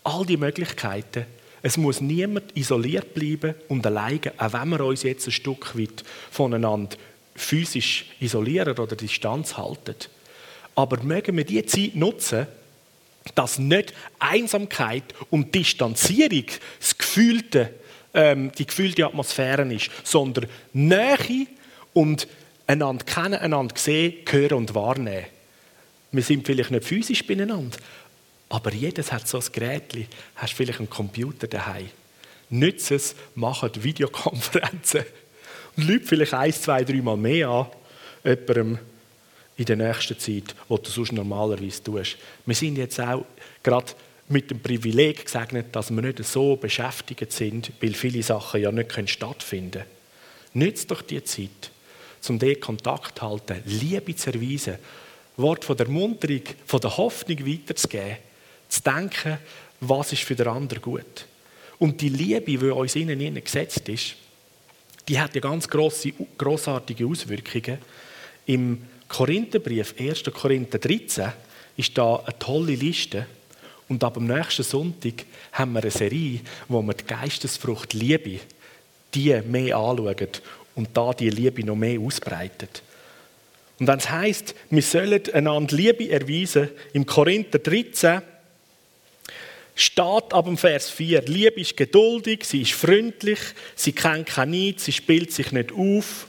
all 0.04 0.26
die 0.26 0.36
Möglichkeiten. 0.36 1.24
Es 1.62 1.76
muss 1.76 2.00
niemand 2.00 2.56
isoliert 2.56 3.14
bleiben 3.14 3.54
und 3.68 3.86
alleine, 3.86 4.32
auch 4.38 4.52
wenn 4.52 4.70
wir 4.70 4.84
uns 4.84 5.02
jetzt 5.02 5.26
ein 5.26 5.32
Stück 5.32 5.76
weit 5.78 6.04
voneinander 6.30 6.96
physisch 7.34 8.06
isolieren 8.20 8.78
oder 8.78 8.96
Distanz 8.96 9.56
halten. 9.56 9.96
Aber 10.74 11.02
mögen 11.02 11.36
wir 11.36 11.44
diese 11.44 11.66
Zeit 11.66 11.96
nutzen, 11.96 12.46
dass 13.34 13.58
nicht 13.58 13.92
Einsamkeit 14.18 15.04
und 15.28 15.54
Distanzierung 15.54 16.46
das 16.78 16.96
gefühlte, 16.96 17.74
ähm, 18.14 18.50
die 18.56 18.66
gefühlte 18.66 19.06
Atmosphäre 19.06 19.72
ist, 19.72 19.90
sondern 20.04 20.46
Nähe 20.72 21.46
und 21.92 22.26
einander 22.66 23.04
kennen, 23.04 23.34
einander 23.34 23.76
sehen, 23.76 24.14
hören 24.28 24.54
und 24.54 24.74
wahrnehmen. 24.74 25.26
Wir 26.12 26.22
sind 26.22 26.46
vielleicht 26.46 26.70
nicht 26.70 26.84
physisch 26.84 27.24
beieinander, 27.26 27.76
aber 28.50 28.72
jedes 28.74 29.10
hat 29.10 29.26
so 29.26 29.38
ein 29.38 29.44
Gerät, 29.52 29.94
hast 30.34 30.52
vielleicht 30.52 30.80
einen 30.80 30.90
Computer 30.90 31.46
daheim. 31.46 31.88
Nütze 32.50 32.96
es, 32.96 33.14
macht 33.34 33.82
Videokonferenzen 33.82 35.04
Und 35.76 35.88
Leute 35.88 36.04
vielleicht 36.04 36.34
eins, 36.34 36.62
zwei, 36.62 36.84
dreimal 36.84 37.16
mehr 37.16 37.48
an, 37.48 37.66
jemandem 38.24 38.78
in 39.56 39.64
der 39.64 39.76
nächsten 39.76 40.18
Zeit, 40.18 40.54
was 40.68 40.82
du 40.82 40.90
sonst 40.90 41.12
normalerweise 41.12 41.82
tust. 41.82 42.16
Wir 42.46 42.54
sind 42.54 42.76
jetzt 42.76 43.00
auch 43.00 43.24
gerade 43.62 43.92
mit 44.28 44.50
dem 44.50 44.60
Privileg 44.60 45.24
gesegnet, 45.24 45.66
dass 45.72 45.90
wir 45.90 46.02
nicht 46.02 46.24
so 46.24 46.56
beschäftigt 46.56 47.32
sind, 47.32 47.72
weil 47.80 47.94
viele 47.94 48.22
Sachen 48.22 48.60
ja 48.60 48.72
nicht 48.72 49.10
stattfinden 49.10 49.70
können. 49.70 49.84
Nützt 50.54 50.90
doch 50.90 51.02
die 51.02 51.22
Zeit, 51.24 51.70
um 52.28 52.38
diesen 52.38 52.60
Kontakt 52.60 53.18
zu 53.18 53.28
halten, 53.28 53.62
Liebe 53.64 54.14
zu 54.14 54.32
erweisen, 54.32 54.76
Wort 55.36 55.64
von 55.64 55.76
der 55.76 55.88
Munterung, 55.88 56.42
von 56.66 56.80
der 56.80 56.96
Hoffnung 56.96 57.46
weiterzugeben, 57.46 58.16
zu 58.70 58.82
denken, 58.82 59.38
was 59.80 60.12
ist 60.12 60.22
für 60.22 60.34
den 60.34 60.48
anderen 60.48 60.82
gut. 60.82 61.26
Und 61.78 62.00
die 62.00 62.08
Liebe, 62.08 62.58
die 62.58 62.58
uns 62.58 62.96
innen 62.96 63.42
gesetzt 63.42 63.88
ist, 63.88 64.14
die 65.08 65.18
hat 65.18 65.34
ja 65.34 65.40
ganz 65.40 65.68
grosse, 65.68 66.12
grossartige 66.38 67.06
Auswirkungen. 67.06 67.78
Im 68.46 68.82
Korintherbrief, 69.08 69.94
1. 69.98 70.24
Korinther 70.32 70.78
13, 70.78 71.32
ist 71.76 71.96
da 71.96 72.16
eine 72.16 72.38
tolle 72.38 72.74
Liste. 72.74 73.26
Und 73.88 74.04
ab 74.04 74.14
dem 74.14 74.26
nächsten 74.26 74.62
Sonntag 74.62 75.24
haben 75.52 75.72
wir 75.72 75.82
eine 75.82 75.90
Serie, 75.90 76.40
wo 76.68 76.80
wir 76.82 76.94
die 76.94 77.04
Geistesfrucht 77.04 77.92
Liebe, 77.92 78.40
die 79.14 79.40
mehr 79.42 79.76
anschauen 79.76 80.28
und 80.76 80.90
da 80.96 81.12
die 81.12 81.30
Liebe 81.30 81.64
noch 81.64 81.74
mehr 81.74 81.98
ausbreitet. 81.98 82.82
Und 83.80 83.86
wenn 83.86 83.98
es 83.98 84.10
heisst, 84.10 84.54
wir 84.68 84.82
sollen 84.82 85.22
einander 85.32 85.74
Liebe 85.74 86.10
erweisen, 86.10 86.68
im 86.92 87.06
Korinther 87.06 87.58
13 87.58 88.22
steht 89.80 90.32
ab 90.32 90.44
dem 90.44 90.56
Vers 90.56 90.90
4, 90.90 91.22
Liebe 91.22 91.60
ist 91.60 91.76
geduldig, 91.76 92.44
sie 92.44 92.62
ist 92.62 92.72
freundlich, 92.72 93.38
sie 93.74 93.92
kennt 93.92 94.26
kein 94.26 94.50
Neid, 94.50 94.80
sie 94.80 94.92
spielt 94.92 95.32
sich 95.32 95.52
nicht 95.52 95.72
auf, 95.72 96.28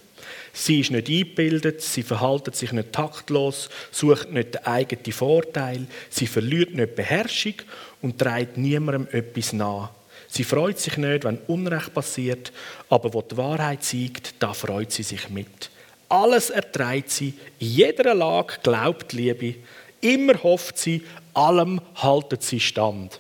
sie 0.54 0.80
ist 0.80 0.92
nicht 0.92 1.08
eingebildet, 1.08 1.82
sie 1.82 2.04
verhält 2.04 2.56
sich 2.56 2.72
nicht 2.72 2.94
taktlos, 2.94 3.70
sucht 3.92 4.32
nicht 4.32 4.56
den 4.56 4.66
eigenen 4.66 5.12
Vorteil, 5.12 5.86
sie 6.10 6.28
verliert 6.28 6.74
nicht 6.74 6.96
Beherrschung 6.96 7.56
und 8.02 8.20
trägt 8.20 8.58
niemandem 8.58 9.08
etwas 9.12 9.54
nach. 9.54 9.92
Sie 10.28 10.46
freut 10.46 10.80
sich 10.80 10.96
nicht, 10.96 11.26
wenn 11.26 11.40
Unrecht 11.48 11.94
passiert, 11.94 12.54
aber 12.90 13.14
wo 13.14 13.22
die 13.22 13.36
Wahrheit 13.36 13.84
siegt, 13.84 14.36
da 14.40 14.54
freut 14.54 14.92
sie 14.94 15.04
sich 15.04 15.30
mit. 15.30 15.70
Alles 16.08 16.50
erträgt 16.50 17.10
sie, 17.10 17.34
in 17.60 17.68
jeder 17.68 18.14
Lage 18.14 18.56
glaubt 18.64 19.12
Liebe, 19.12 19.56
immer 20.00 20.42
hofft 20.42 20.78
sie, 20.78 21.04
allem 21.34 21.82
haltet 21.96 22.44
sie 22.44 22.60
stand. 22.60 23.20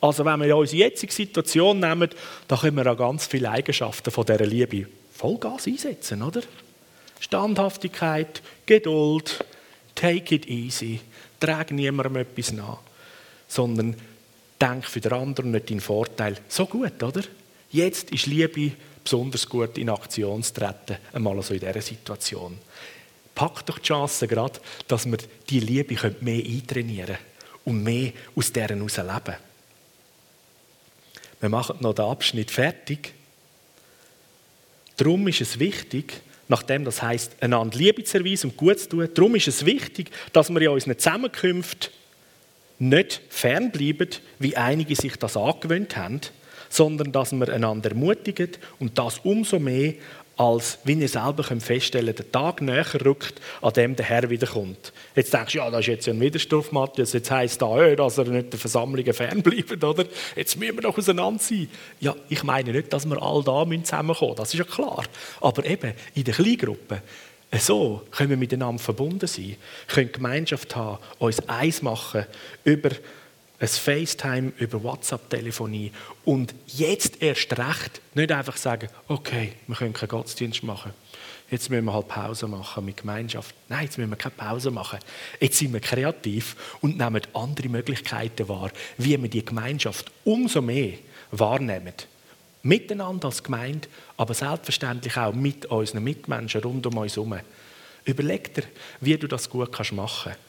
Also 0.00 0.24
wenn 0.24 0.40
wir 0.40 0.46
ja 0.46 0.54
unsere 0.54 0.84
jetzige 0.84 1.12
Situation 1.12 1.80
nehmen, 1.80 2.10
dann 2.46 2.58
können 2.58 2.76
wir 2.76 2.92
auch 2.92 2.96
ganz 2.96 3.26
viele 3.26 3.50
Eigenschaften 3.50 4.10
von 4.10 4.24
dieser 4.24 4.46
Liebe 4.46 4.86
Vollgas 5.12 5.66
einsetzen, 5.66 6.22
oder? 6.22 6.42
Standhaftigkeit, 7.18 8.42
Geduld, 8.64 9.44
take 9.96 10.36
it 10.36 10.48
easy, 10.48 11.00
trage 11.40 11.74
niemandem 11.74 12.16
etwas 12.16 12.52
nach, 12.52 12.78
sondern 13.48 13.96
denk 14.60 14.84
für 14.84 15.00
den 15.00 15.12
anderen 15.12 15.50
nicht 15.50 15.68
deinen 15.68 15.80
Vorteil. 15.80 16.36
So 16.48 16.66
gut, 16.66 17.02
oder? 17.02 17.22
Jetzt 17.70 18.10
ist 18.12 18.26
Liebe 18.26 18.72
besonders 19.02 19.48
gut 19.48 19.76
in 19.78 19.90
Aktion 19.90 20.42
zu 20.42 20.54
treten, 20.54 20.96
einmal 21.12 21.42
so 21.42 21.54
in 21.54 21.60
dieser 21.60 21.80
Situation. 21.80 22.58
Pack 23.34 23.66
doch 23.66 23.78
die 23.78 23.86
Chance 23.86 24.28
gerade, 24.28 24.60
dass 24.86 25.06
wir 25.06 25.18
die 25.48 25.60
Liebe 25.60 26.14
mehr 26.20 26.44
eintrainieren 26.44 27.06
können 27.06 27.18
und 27.64 27.82
mehr 27.82 28.12
aus 28.36 28.52
deren 28.52 28.78
heraus 28.78 28.96
leben. 28.96 29.47
Wir 31.40 31.48
machen 31.48 31.76
noch 31.80 31.94
den 31.94 32.04
Abschnitt 32.04 32.50
fertig. 32.50 33.14
Darum 34.96 35.28
ist 35.28 35.40
es 35.40 35.58
wichtig, 35.58 36.20
nachdem 36.48 36.84
das 36.84 37.02
heißt, 37.02 37.40
einander 37.40 37.78
Liebe 37.78 38.02
zu 38.02 38.18
erweisen 38.18 38.50
und 38.50 38.56
gut 38.56 38.80
zu 38.80 38.88
tun, 38.88 39.08
darum 39.14 39.34
ist 39.36 39.48
es 39.48 39.64
wichtig, 39.64 40.10
dass 40.32 40.50
wir 40.50 40.60
in 40.60 40.68
unseren 40.68 40.98
Zusammenkünften 40.98 41.90
nicht 42.80 43.20
fernbleiben, 43.28 44.08
wie 44.38 44.56
einige 44.56 44.96
sich 44.96 45.16
das 45.16 45.36
angewöhnt 45.36 45.96
haben, 45.96 46.20
sondern 46.68 47.12
dass 47.12 47.32
wir 47.32 47.52
einander 47.52 47.90
ermutigen 47.90 48.50
und 48.78 48.98
das 48.98 49.18
umso 49.20 49.58
mehr, 49.58 49.94
als, 50.38 50.78
wie 50.84 50.94
ihr 50.94 51.08
selber 51.08 51.42
feststellen 51.42 52.14
könnt, 52.14 52.18
der 52.18 52.32
Tag 52.32 52.62
näher 52.62 52.86
rückt, 53.04 53.40
an 53.60 53.72
dem 53.72 53.96
der 53.96 54.06
Herr 54.06 54.30
wiederkommt. 54.30 54.92
Jetzt 55.16 55.34
denkst 55.34 55.52
du, 55.52 55.58
ja, 55.58 55.70
das 55.70 55.80
ist 55.80 55.86
jetzt 55.88 56.08
ein 56.08 56.20
Widerspruch, 56.20 56.70
Matthias. 56.70 57.12
Jetzt 57.12 57.30
heisst 57.30 57.60
da, 57.60 57.94
dass 57.96 58.18
er 58.18 58.24
nicht 58.24 58.52
der 58.52 58.60
Versammlungen 58.60 59.12
fernbleibt, 59.12 59.82
oder? 59.82 60.04
Jetzt 60.36 60.56
müssen 60.56 60.76
wir 60.76 60.82
doch 60.82 60.96
auseinander 60.96 61.42
sein. 61.42 61.68
Ja, 61.98 62.14
ich 62.28 62.44
meine 62.44 62.70
nicht, 62.70 62.92
dass 62.92 63.04
wir 63.04 63.20
all 63.20 63.42
da 63.42 63.66
zusammenkommen 63.82 64.36
das 64.36 64.54
ist 64.54 64.58
ja 64.58 64.64
klar. 64.64 65.04
Aber 65.40 65.64
eben, 65.66 65.92
in 66.14 66.24
der 66.24 66.34
Kleingruppe, 66.34 67.02
so 67.58 68.02
können 68.12 68.30
wir 68.30 68.36
miteinander 68.36 68.82
verbunden 68.82 69.26
sein, 69.26 69.56
können 69.88 70.12
Gemeinschaft 70.12 70.76
haben, 70.76 70.98
uns 71.18 71.40
eins 71.48 71.82
machen 71.82 72.26
über 72.62 72.90
ein 73.60 73.68
FaceTime 73.68 74.52
über 74.58 74.82
WhatsApp-Telefonie 74.82 75.92
und 76.24 76.54
jetzt 76.66 77.20
erst 77.22 77.58
recht 77.58 78.00
nicht 78.14 78.30
einfach 78.30 78.56
sagen, 78.56 78.88
okay, 79.08 79.54
wir 79.66 79.76
können 79.76 79.92
keinen 79.92 80.08
Gottesdienst 80.08 80.62
machen. 80.62 80.92
Jetzt 81.50 81.70
müssen 81.70 81.86
wir 81.86 81.94
halt 81.94 82.08
Pause 82.08 82.46
machen 82.46 82.84
mit 82.84 82.98
Gemeinschaft. 82.98 83.54
Nein, 83.68 83.84
jetzt 83.84 83.96
müssen 83.96 84.10
wir 84.10 84.16
keine 84.16 84.34
Pause 84.36 84.70
machen. 84.70 84.98
Jetzt 85.40 85.58
sind 85.58 85.72
wir 85.72 85.80
kreativ 85.80 86.76
und 86.82 86.98
nehmen 86.98 87.22
andere 87.32 87.68
Möglichkeiten 87.68 88.48
wahr, 88.48 88.70
wie 88.98 89.20
wir 89.20 89.30
die 89.30 89.44
Gemeinschaft 89.44 90.12
umso 90.24 90.60
mehr 90.60 90.92
wahrnehmen. 91.30 91.94
Miteinander 92.62 93.26
als 93.28 93.42
Gemeinde, 93.42 93.88
aber 94.16 94.34
selbstverständlich 94.34 95.16
auch 95.16 95.32
mit 95.32 95.66
unseren 95.66 96.04
Mitmenschen 96.04 96.60
rund 96.60 96.86
um 96.86 96.98
uns 96.98 97.16
herum. 97.16 97.38
Überleg 98.04 98.52
dir, 98.54 98.64
wie 99.00 99.16
du 99.16 99.26
das 99.26 99.48
gut 99.48 99.72
machen 99.92 100.32
kannst. 100.32 100.47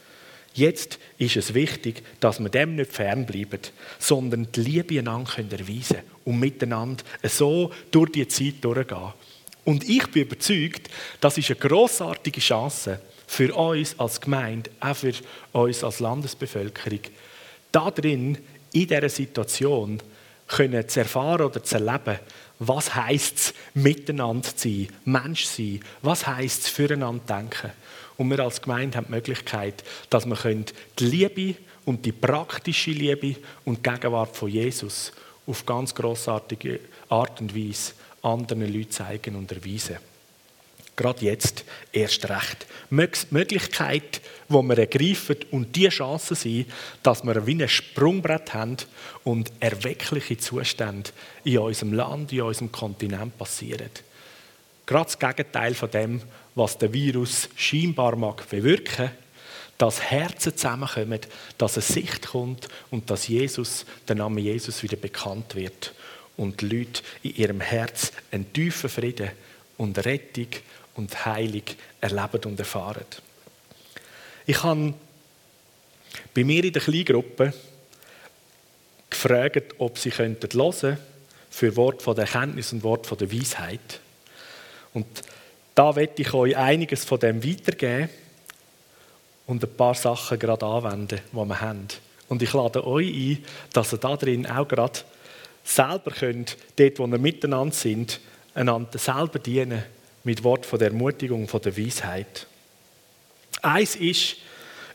Jetzt 0.54 0.98
ist 1.18 1.36
es 1.36 1.54
wichtig, 1.54 2.02
dass 2.18 2.40
wir 2.40 2.48
dem 2.48 2.76
nicht 2.76 2.92
fernbleiben, 2.92 3.60
sondern 3.98 4.48
die 4.52 4.60
Liebe 4.60 4.98
einander 4.98 5.32
erweisen 5.38 5.96
können 5.96 6.10
und 6.24 6.40
miteinander 6.40 7.04
so 7.22 7.72
durch 7.90 8.12
die 8.12 8.26
Zeit 8.26 8.56
durchgehen. 8.62 9.12
Und 9.64 9.88
ich 9.88 10.06
bin 10.08 10.22
überzeugt, 10.22 10.88
das 11.20 11.38
ist 11.38 11.50
eine 11.50 11.60
großartige 11.60 12.40
Chance 12.40 13.00
für 13.26 13.54
uns 13.54 13.98
als 13.98 14.20
Gemeinde, 14.20 14.70
auch 14.80 14.96
für 14.96 15.12
uns 15.52 15.84
als 15.84 16.00
Landesbevölkerung, 16.00 17.00
da 17.70 17.90
drin, 17.90 18.38
in 18.72 18.86
dieser 18.88 19.08
Situation, 19.08 20.02
können 20.48 20.88
zu 20.88 21.00
erfahren 21.00 21.42
oder 21.42 21.62
zu 21.62 21.76
erleben, 21.76 22.18
was 22.58 22.94
heisst 22.94 23.38
es, 23.38 23.54
miteinander 23.74 24.54
zu 24.54 24.68
sein, 24.68 24.88
Mensch 25.04 25.44
zu 25.44 25.62
sein, 25.62 25.80
was 26.02 26.26
heisst 26.26 26.64
es, 26.64 26.68
füreinander 26.68 27.22
denken. 27.24 27.70
Und 28.20 28.28
wir 28.28 28.40
als 28.40 28.60
Gemeinde 28.60 28.98
haben 28.98 29.06
die 29.06 29.12
Möglichkeit, 29.12 29.82
dass 30.10 30.26
wir 30.26 30.36
die 30.98 31.04
Liebe 31.06 31.54
und 31.86 32.04
die 32.04 32.12
praktische 32.12 32.90
Liebe 32.90 33.36
und 33.64 33.78
die 33.78 33.90
Gegenwart 33.90 34.36
von 34.36 34.50
Jesus 34.50 35.10
auf 35.46 35.64
ganz 35.64 35.94
großartige 35.94 36.80
Art 37.08 37.40
und 37.40 37.56
Weise 37.56 37.94
anderen 38.20 38.70
Leuten 38.70 38.90
zeigen 38.90 39.36
und 39.36 39.50
erweisen. 39.50 39.96
Gerade 40.96 41.24
jetzt 41.24 41.64
erst 41.92 42.28
recht. 42.28 42.66
Möglichkeit, 42.90 44.20
die 44.50 44.52
wir 44.52 44.78
ergreifen 44.78 45.36
und 45.50 45.74
die 45.74 45.88
Chance 45.88 46.34
sind, 46.34 46.66
dass 47.02 47.24
wir 47.24 47.46
wie 47.46 47.62
ein 47.62 47.70
Sprungbrett 47.70 48.52
haben 48.52 48.76
und 49.24 49.50
erweckliche 49.60 50.36
Zustände 50.36 51.08
in 51.44 51.56
unserem 51.56 51.94
Land, 51.94 52.34
in 52.34 52.42
unserem 52.42 52.70
Kontinent 52.70 53.38
passieren. 53.38 53.88
Gerade 54.84 55.04
das 55.04 55.18
Gegenteil 55.18 55.72
von 55.72 55.90
dem, 55.90 56.20
was 56.54 56.78
der 56.78 56.92
Virus 56.92 57.48
scheinbar 57.56 58.16
mag 58.16 58.48
bewirken, 58.48 59.10
dass 59.78 60.02
Herzen 60.02 60.56
zusammenkommen, 60.56 61.20
dass 61.56 61.76
eine 61.76 61.82
Sicht 61.82 62.28
kommt 62.28 62.68
und 62.90 63.08
dass 63.08 63.28
Jesus, 63.28 63.86
der 64.06 64.16
Name 64.16 64.40
Jesus 64.40 64.82
wieder 64.82 64.96
bekannt 64.96 65.54
wird 65.54 65.94
und 66.36 66.60
die 66.60 66.68
Leute 66.68 67.02
in 67.22 67.34
ihrem 67.36 67.60
Herz 67.60 68.12
einen 68.30 68.52
tiefen 68.52 68.90
Frieden 68.90 69.30
und 69.78 70.04
Rettung 70.04 70.48
und 70.96 71.24
Heilung 71.24 71.62
erleben 72.00 72.44
und 72.44 72.58
erfahren. 72.58 73.06
Ich 74.46 74.62
habe 74.62 74.94
bei 76.34 76.44
mir 76.44 76.64
in 76.64 76.72
der 76.72 76.82
Kleingruppe 76.82 77.54
gefragt, 79.08 79.74
ob 79.78 79.98
sie 79.98 80.10
hören 80.10 80.38
könnten 80.40 80.98
für 81.50 81.76
Wort 81.76 82.02
von 82.02 82.14
der 82.14 82.26
Erkenntnis 82.26 82.72
und 82.72 82.82
Wort 82.82 83.06
von 83.06 83.18
der 83.18 83.32
Weisheit. 83.32 84.00
Und 84.92 85.06
da 85.80 85.96
werde 85.96 86.20
ich 86.20 86.34
euch 86.34 86.54
einiges 86.58 87.06
von 87.06 87.18
dem 87.18 87.42
weitergeben 87.42 88.10
und 89.46 89.64
ein 89.64 89.76
paar 89.78 89.94
Sachen 89.94 90.38
gerade 90.38 90.66
anwenden, 90.66 91.22
die 91.32 91.36
wir 91.36 91.60
haben. 91.62 91.88
Und 92.28 92.42
ich 92.42 92.52
lade 92.52 92.86
euch 92.86 93.08
ein, 93.08 93.44
dass 93.72 93.94
ihr 93.94 93.96
da 93.96 94.14
drin 94.14 94.46
auch 94.46 94.68
gerade 94.68 95.00
selber 95.64 96.10
könnt, 96.10 96.58
dort 96.76 96.98
wo 96.98 97.06
wir 97.06 97.16
miteinander 97.16 97.74
sind, 97.74 98.20
einander 98.52 98.98
selber 98.98 99.38
dienen 99.38 99.82
mit 100.22 100.44
Wort 100.44 100.66
von 100.66 100.78
der 100.78 100.88
Ermutigung, 100.88 101.48
von 101.48 101.62
der 101.62 101.74
Weisheit. 101.78 102.46
Eins 103.62 103.96
ist, 103.96 104.36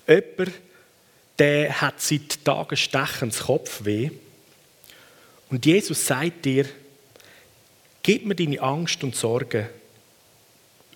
jemand, 0.08 0.52
der 1.40 1.82
hat 1.82 2.00
seit 2.00 2.46
Tagen 2.46 2.78
stechens 2.78 3.40
Kopfweh. 3.40 4.12
Und 5.50 5.66
Jesus 5.66 6.06
sagt 6.06 6.46
dir, 6.46 6.68
gib 8.04 8.28
mir 8.28 8.36
deine 8.36 8.62
Angst 8.62 9.04
und 9.04 9.16
Sorgen 9.16 9.68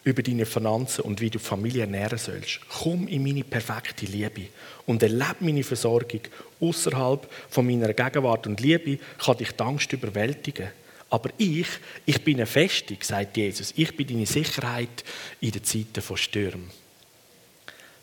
über 0.03 0.23
deine 0.23 0.45
Finanzen 0.45 1.01
und 1.01 1.21
wie 1.21 1.29
du 1.29 1.39
Familie 1.39 1.81
ernähren 1.81 2.17
sollst. 2.17 2.61
Komm 2.69 3.07
in 3.07 3.23
meine 3.23 3.43
perfekte 3.43 4.05
Liebe 4.05 4.47
und 4.85 5.03
erlebe 5.03 5.35
meine 5.41 5.63
Versorgung 5.63 6.21
außerhalb 6.59 7.27
von 7.49 7.65
meiner 7.65 7.93
Gegenwart 7.93 8.47
und 8.47 8.59
Liebe 8.59 8.99
kann 9.17 9.37
dich 9.37 9.51
die 9.51 9.63
Angst 9.63 9.91
überwältigen. 9.91 10.69
Aber 11.09 11.29
ich, 11.37 11.67
ich 12.05 12.23
bin 12.23 12.37
eine 12.37 12.45
Festung, 12.45 12.97
sagt 13.01 13.35
Jesus. 13.35 13.73
Ich 13.75 13.95
bin 13.95 14.07
deine 14.07 14.25
Sicherheit 14.25 15.03
in 15.41 15.51
den 15.51 15.63
Zeiten 15.63 16.01
von 16.01 16.17
Stürmen. 16.17 16.69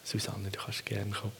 Susanne, 0.02 0.50
du 0.50 0.58
kannst 0.58 0.84
gerne 0.84 1.10
kommen. 1.10 1.32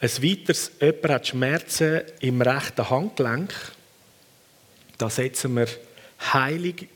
Ein 0.00 0.22
weiteres, 0.22 0.70
jemand 0.80 1.08
hat 1.08 1.26
Schmerzen 1.26 2.02
im 2.20 2.42
rechten 2.42 2.90
Handgelenk. 2.90 3.54
Da 4.98 5.08
setzen 5.08 5.54
wir 5.54 5.66
heilig 6.32 6.88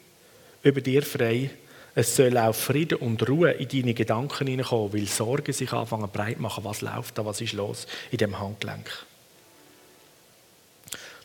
über 0.62 0.80
dir 0.80 1.02
frei. 1.02 1.50
Es 1.94 2.14
soll 2.14 2.36
auch 2.38 2.54
Frieden 2.54 2.98
und 2.98 3.28
Ruhe 3.28 3.50
in 3.52 3.68
deine 3.68 3.94
Gedanken 3.94 4.46
hineinkommen, 4.46 4.92
weil 4.92 5.06
Sorgen 5.06 5.52
sich 5.52 5.72
anfangen 5.72 6.08
breit 6.10 6.38
machen. 6.38 6.64
Was 6.64 6.80
läuft 6.80 7.18
da, 7.18 7.26
was 7.26 7.40
ist 7.40 7.54
los 7.54 7.86
in 8.10 8.18
dem 8.18 8.38
Handgelenk? 8.38 8.88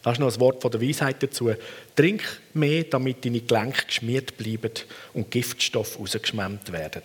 Das 0.02 0.14
ist 0.14 0.20
noch 0.20 0.34
ein 0.34 0.40
Wort 0.42 0.62
von 0.62 0.72
der 0.72 0.82
Weisheit 0.82 1.24
dazu. 1.24 1.52
Trink 1.96 2.24
mehr, 2.54 2.84
damit 2.84 3.24
deine 3.24 3.40
Gelenke 3.40 3.86
geschmiert 3.86 4.36
bleiben 4.36 4.72
und 5.14 5.32
Giftstoffe 5.32 5.98
rausgeschwemmt 5.98 6.72
werden. 6.74 7.04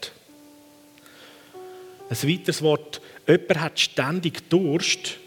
Ein 2.11 2.29
weiteres 2.29 2.63
Wort, 2.63 3.01
jemand 3.27 3.61
hat 3.61 3.79
ständig 3.79 4.49
Durst 4.49 5.19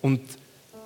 und 0.00 0.22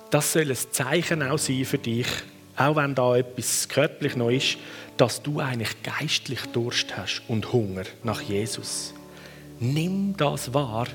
das 0.09 0.33
soll 0.33 0.49
ein 0.49 0.57
Zeichen 0.71 1.23
auch 1.23 1.37
sein 1.37 1.63
für 1.63 1.77
dich, 1.77 2.07
auch 2.57 2.75
wenn 2.75 2.95
da 2.95 3.17
etwas 3.17 3.67
körperlich 3.67 4.15
noch 4.15 4.29
ist, 4.29 4.57
dass 4.97 5.21
du 5.21 5.39
eigentlich 5.39 5.83
geistlich 5.83 6.39
Durst 6.53 6.95
hast 6.97 7.21
und 7.27 7.51
Hunger 7.51 7.83
nach 8.03 8.21
Jesus. 8.21 8.93
Nimm 9.59 10.15
das 10.17 10.53
wahr 10.53 10.87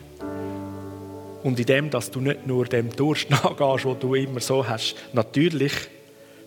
und 1.43 1.59
in 1.59 1.67
dem, 1.67 1.91
dass 1.91 2.11
du 2.11 2.21
nicht 2.21 2.47
nur 2.47 2.67
dem 2.67 2.91
Durst 2.91 3.31
nachgehst, 3.31 3.85
wo 3.85 3.95
du 3.95 4.15
immer 4.15 4.41
so 4.41 4.67
hast, 4.67 4.95
natürlich 5.13 5.73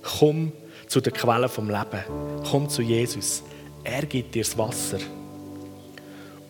komm 0.01 0.51
zu 0.87 1.01
der 1.01 1.13
Quelle 1.13 1.49
vom 1.49 1.69
Leben. 1.69 2.03
Komm 2.49 2.69
zu 2.69 2.81
Jesus. 2.81 3.43
Er 3.83 4.05
gibt 4.05 4.35
dir 4.35 4.43
das 4.43 4.57
Wasser 4.57 4.99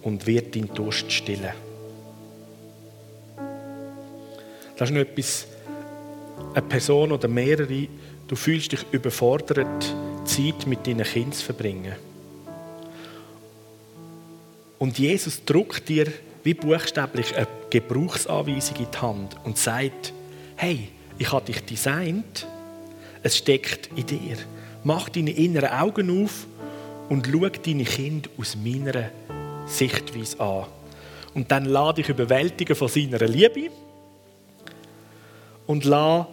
und 0.02 0.26
wird 0.28 0.56
deinen 0.56 0.74
Durst 0.74 1.12
stillen. 1.12 1.54
Das 4.76 4.90
ist 4.90 4.96
noch 4.96 5.02
etwas, 5.02 5.48
eine 6.54 6.62
Person 6.64 7.12
oder 7.12 7.28
mehrere, 7.28 7.88
du 8.28 8.36
fühlst 8.36 8.72
dich 8.72 8.86
überfordert, 8.92 9.96
Zeit 10.26 10.66
mit 10.68 10.88
deinen 10.88 11.04
Kindern 11.04 11.34
zu 11.34 11.46
verbringen. 11.46 11.96
Und 14.80 15.00
Jesus 15.00 15.44
druckt 15.46 15.88
dir 15.88 16.08
wie 16.44 16.54
buchstäblich 16.54 17.36
eine 17.36 17.48
Gebrauchsanweisung 17.70 18.76
in 18.78 18.88
die 18.92 18.98
Hand 18.98 19.36
und 19.44 19.58
sagt, 19.58 20.14
hey, 20.56 20.90
ich 21.18 21.32
habe 21.32 21.46
dich 21.46 21.64
designt, 21.64 22.46
es 23.22 23.38
steckt 23.38 23.90
in 23.96 24.06
dir. 24.06 24.38
Mach 24.84 25.08
deine 25.10 25.32
inneren 25.32 25.70
Augen 25.70 26.24
auf 26.24 26.46
und 27.08 27.28
schau 27.32 27.48
deine 27.48 27.86
Kinder 27.86 28.30
aus 28.38 28.58
meiner 28.58 29.10
Sichtweise 29.66 30.40
an. 30.40 30.66
Und 31.34 31.50
dann 31.52 31.66
lade 31.66 32.02
dich 32.02 32.10
überwältigen 32.10 32.76
von 32.76 32.90
seiner 32.90 33.20
Liebe 33.20 33.72
und 35.66 35.86
lass 35.86 36.26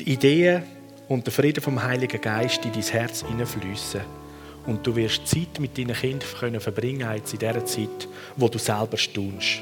die 0.00 0.12
Ideen 0.12 0.64
und 1.08 1.26
den 1.26 1.32
Frieden 1.32 1.62
vom 1.62 1.82
Heiligen 1.82 2.20
Geist 2.20 2.64
in 2.64 2.72
dein 2.72 2.82
Herz 2.82 3.24
hineinfließen. 3.26 4.00
Und 4.66 4.86
du 4.86 4.96
wirst 4.96 5.26
Zeit 5.26 5.60
mit 5.60 5.76
deinen 5.76 5.94
Kindern 5.94 6.28
können 6.38 6.60
verbringen 6.60 7.08
in 7.14 7.38
dieser 7.38 7.64
Zeit, 7.64 8.08
wo 8.36 8.48
du 8.48 8.58
selber 8.58 8.96
staunst. 8.96 9.60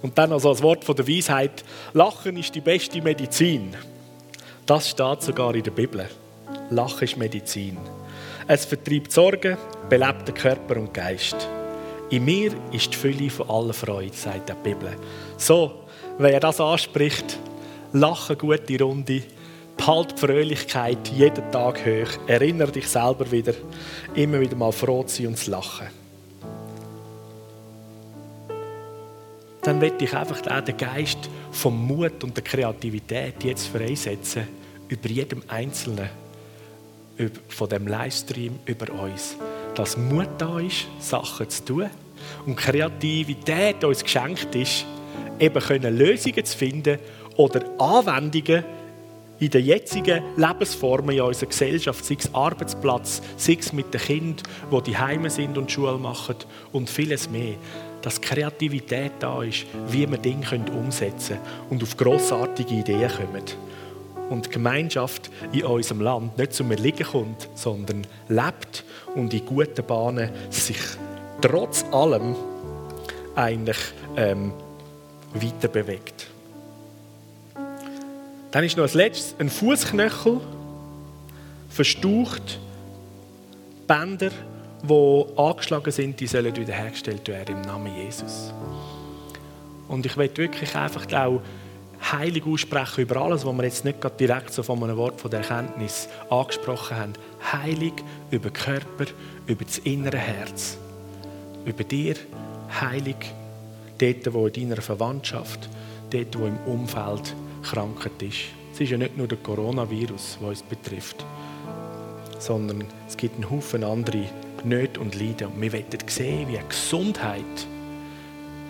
Und 0.00 0.18
dann 0.18 0.32
also 0.32 0.50
das 0.50 0.62
Wort 0.62 0.84
von 0.84 0.96
der 0.96 1.06
Weisheit: 1.06 1.64
Lachen 1.92 2.36
ist 2.36 2.54
die 2.54 2.60
beste 2.60 3.00
Medizin. 3.02 3.76
Das 4.66 4.88
steht 4.88 5.22
sogar 5.22 5.54
in 5.54 5.62
der 5.62 5.70
Bibel. 5.70 6.08
Lachen 6.70 7.04
ist 7.04 7.16
Medizin. 7.16 7.76
Es 8.48 8.64
vertreibt 8.64 9.12
Sorgen, 9.12 9.56
belebt 9.88 10.26
den 10.26 10.34
Körper 10.34 10.76
und 10.76 10.92
Geist. 10.92 11.36
In 12.10 12.24
mir 12.24 12.52
ist 12.72 12.92
die 12.92 12.96
Fülle 12.96 13.30
von 13.30 13.48
aller 13.48 13.72
Freude, 13.72 14.14
sagt 14.14 14.48
die 14.48 14.52
Bibel. 14.62 14.96
So, 15.36 15.84
wer 16.18 16.40
das 16.40 16.60
anspricht, 16.60 17.38
lache 17.92 18.36
gute 18.36 18.82
Runde, 18.82 19.22
behalt 19.76 20.12
die 20.12 20.20
Fröhlichkeit 20.20 21.08
jeden 21.08 21.50
Tag 21.50 21.84
hoch, 21.84 22.10
erinnere 22.26 22.72
dich 22.72 22.88
selber 22.88 23.30
wieder, 23.30 23.54
immer 24.14 24.40
wieder 24.40 24.56
mal 24.56 24.72
froh 24.72 25.02
zu 25.02 25.16
sein 25.16 25.26
und 25.28 25.38
zu 25.38 25.50
lachen. 25.50 25.86
Dann 29.62 29.78
möchte 29.78 30.04
ich 30.04 30.14
einfach 30.14 30.40
auch 30.50 30.64
den 30.64 30.76
Geist 30.76 31.18
vom 31.52 31.86
Mut 31.86 32.24
und 32.24 32.36
der 32.36 32.42
Kreativität 32.42 33.44
jetzt 33.44 33.68
freisetzen 33.68 34.48
über 34.88 35.08
jedem 35.08 35.42
Einzelnen 35.46 36.08
von 37.48 37.68
dem 37.68 37.86
Livestream 37.86 38.58
über 38.66 38.92
uns. 38.92 39.36
Dass 39.74 39.96
Mut 39.96 40.28
da 40.38 40.58
ist, 40.58 40.86
Sachen 40.98 41.48
zu 41.48 41.64
tun 41.64 41.90
und 42.44 42.56
Kreativität 42.56 43.84
uns 43.84 44.02
geschenkt 44.02 44.54
ist, 44.54 44.84
eben 45.38 45.96
Lösungen 45.96 46.44
zu 46.44 46.58
finden 46.58 46.98
oder 47.36 47.62
Anwendungen 47.78 48.64
in 49.42 49.50
den 49.50 49.64
jetzigen 49.64 50.22
Lebensformen 50.36 51.16
in 51.16 51.22
unserer 51.22 51.48
Gesellschaft, 51.48 52.04
sei 52.04 52.16
es 52.16 52.32
Arbeitsplatz, 52.32 53.20
sei 53.36 53.56
es 53.58 53.72
mit 53.72 53.92
den 53.92 54.00
Kindern, 54.00 54.46
die 54.70 54.82
die 54.82 54.96
Heime 54.96 55.30
sind 55.30 55.58
und 55.58 55.70
Schule 55.70 55.98
machen 55.98 56.36
und 56.70 56.88
vieles 56.88 57.28
mehr. 57.28 57.54
Dass 58.02 58.20
Kreativität 58.20 59.12
da 59.18 59.42
ist, 59.42 59.66
wie 59.88 60.08
wir 60.08 60.18
Dinge 60.18 60.46
umsetzen 60.72 61.38
können 61.38 61.70
und 61.70 61.82
auf 61.82 61.96
grossartige 61.96 62.74
Ideen 62.74 63.10
kommen. 63.10 63.42
Und 64.30 64.46
die 64.46 64.50
Gemeinschaft 64.50 65.30
in 65.52 65.64
unserem 65.64 66.00
Land 66.02 66.38
nicht 66.38 66.52
zum 66.52 66.70
Erliegen 66.70 67.06
kommt, 67.06 67.48
sondern 67.54 68.06
lebt 68.28 68.84
und 69.16 69.34
in 69.34 69.44
guten 69.44 69.84
Bahnen 69.84 70.30
sich 70.50 70.78
trotz 71.40 71.84
allem 71.90 72.36
eigentlich 73.34 73.78
ähm, 74.16 74.52
weiter 75.34 75.68
bewegt. 75.68 76.31
Dann 78.52 78.64
ist 78.64 78.76
noch 78.76 78.84
als 78.84 78.94
letztes 78.94 79.34
ein 79.38 79.48
Fußknöchel, 79.48 80.40
verstaucht, 81.70 82.60
Bänder, 83.86 84.30
die 84.82 85.24
angeschlagen 85.36 85.90
sind, 85.90 86.20
die 86.20 86.26
sollen 86.26 86.54
wiederhergestellt 86.54 87.26
werden 87.28 87.56
im 87.56 87.62
Namen 87.62 87.96
Jesus. 87.96 88.52
Und 89.88 90.04
ich 90.04 90.16
möchte 90.16 90.42
wirklich 90.42 90.74
einfach 90.76 91.10
auch 91.14 91.40
heilig 92.12 92.44
aussprechen 92.46 93.02
über 93.02 93.22
alles, 93.22 93.46
was 93.46 93.56
wir 93.56 93.64
jetzt 93.64 93.84
nicht 93.86 94.00
gerade 94.00 94.16
direkt 94.16 94.52
so 94.52 94.62
von 94.62 94.82
einem 94.82 94.98
Wort 94.98 95.20
von 95.20 95.30
der 95.30 95.40
Erkenntnis 95.40 96.08
angesprochen 96.28 96.96
haben. 96.96 97.12
Heilig 97.52 97.94
über 98.30 98.50
den 98.50 98.54
Körper, 98.54 99.06
über 99.46 99.64
das 99.64 99.78
innere 99.78 100.18
Herz. 100.18 100.76
Über 101.64 101.84
dir, 101.84 102.16
heilig 102.80 103.16
dort, 103.98 104.34
wo 104.34 104.46
in 104.46 104.68
deiner 104.68 104.82
Verwandtschaft, 104.82 105.70
dort, 106.10 106.38
wo 106.38 106.44
im 106.44 106.58
Umfeld 106.66 107.34
Krankheit 107.62 108.22
ist. 108.22 108.38
Es 108.72 108.80
ist 108.80 108.90
ja 108.90 108.98
nicht 108.98 109.16
nur 109.16 109.28
der 109.28 109.38
Coronavirus, 109.38 110.38
der 110.40 110.48
uns 110.48 110.62
betrifft, 110.62 111.24
sondern 112.38 112.84
es 113.06 113.16
gibt 113.16 113.36
einen 113.36 113.50
Haufen 113.50 113.84
andere 113.84 114.24
Nöte 114.64 115.00
und 115.00 115.14
Leiden. 115.14 115.48
Und 115.48 115.60
wir 115.60 115.72
wollen 115.72 115.84
sehen, 116.06 116.48
wie 116.48 116.58
Gesundheit 116.68 117.44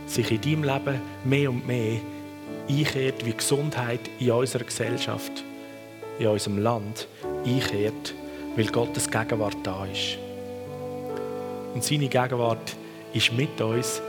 sich 0.07 0.31
in 0.31 0.41
deinem 0.41 0.65
Leben 0.65 1.01
mehr 1.25 1.51
und 1.51 1.67
mehr 1.67 2.01
einkehrt, 2.69 3.25
wie 3.25 3.33
Gesundheit 3.33 4.01
in 4.19 4.31
unserer 4.31 4.65
Gesellschaft, 4.65 5.45
in 6.19 6.27
unserem 6.27 6.59
Land 6.59 7.09
einkehrt, 7.45 8.15
weil 8.57 8.67
Gottes 8.67 9.11
Gegenwart 9.11 9.57
da 9.63 9.87
ist. 9.87 10.19
Und 11.75 11.83
seine 11.83 12.09
Gegenwart 12.09 12.77
ist 13.15 13.33
mit 13.33 13.61
uns, 13.61 14.03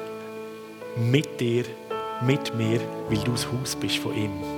mit 0.97 1.39
dir, 1.39 1.63
mit 2.21 2.55
mir, 2.55 2.79
weil 3.09 3.17
du 3.19 3.31
das 3.31 3.47
Haus 3.51 3.75
bist 3.75 3.97
von 3.97 4.15
ihm. 4.15 4.52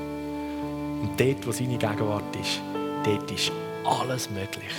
Und 1.01 1.19
dort, 1.19 1.45
wo 1.45 1.51
seine 1.51 1.77
Gegenwart 1.77 2.36
ist, 2.36 2.62
dort 3.03 3.31
ist 3.31 3.51
alles 3.84 4.29
möglich. 4.29 4.73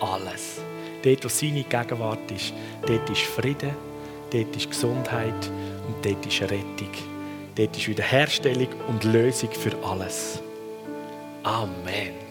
Alles. 0.00 0.60
Dort, 1.02 1.24
wo 1.24 1.28
seine 1.28 1.62
Gegenwart 1.62 2.30
ist, 2.30 2.52
dort 2.86 3.08
ist 3.10 3.22
Frieden, 3.22 3.74
dort 4.30 4.56
ist 4.56 4.70
Gesundheit 4.70 5.50
und 5.86 6.04
dort 6.04 6.24
ist 6.26 6.42
Rettung. 6.42 6.90
Dort 7.54 7.76
ist 7.76 7.88
Wiederherstellung 7.88 8.68
und 8.88 9.04
Lösung 9.04 9.50
für 9.52 9.72
alles. 9.84 10.40
Amen. 11.42 12.21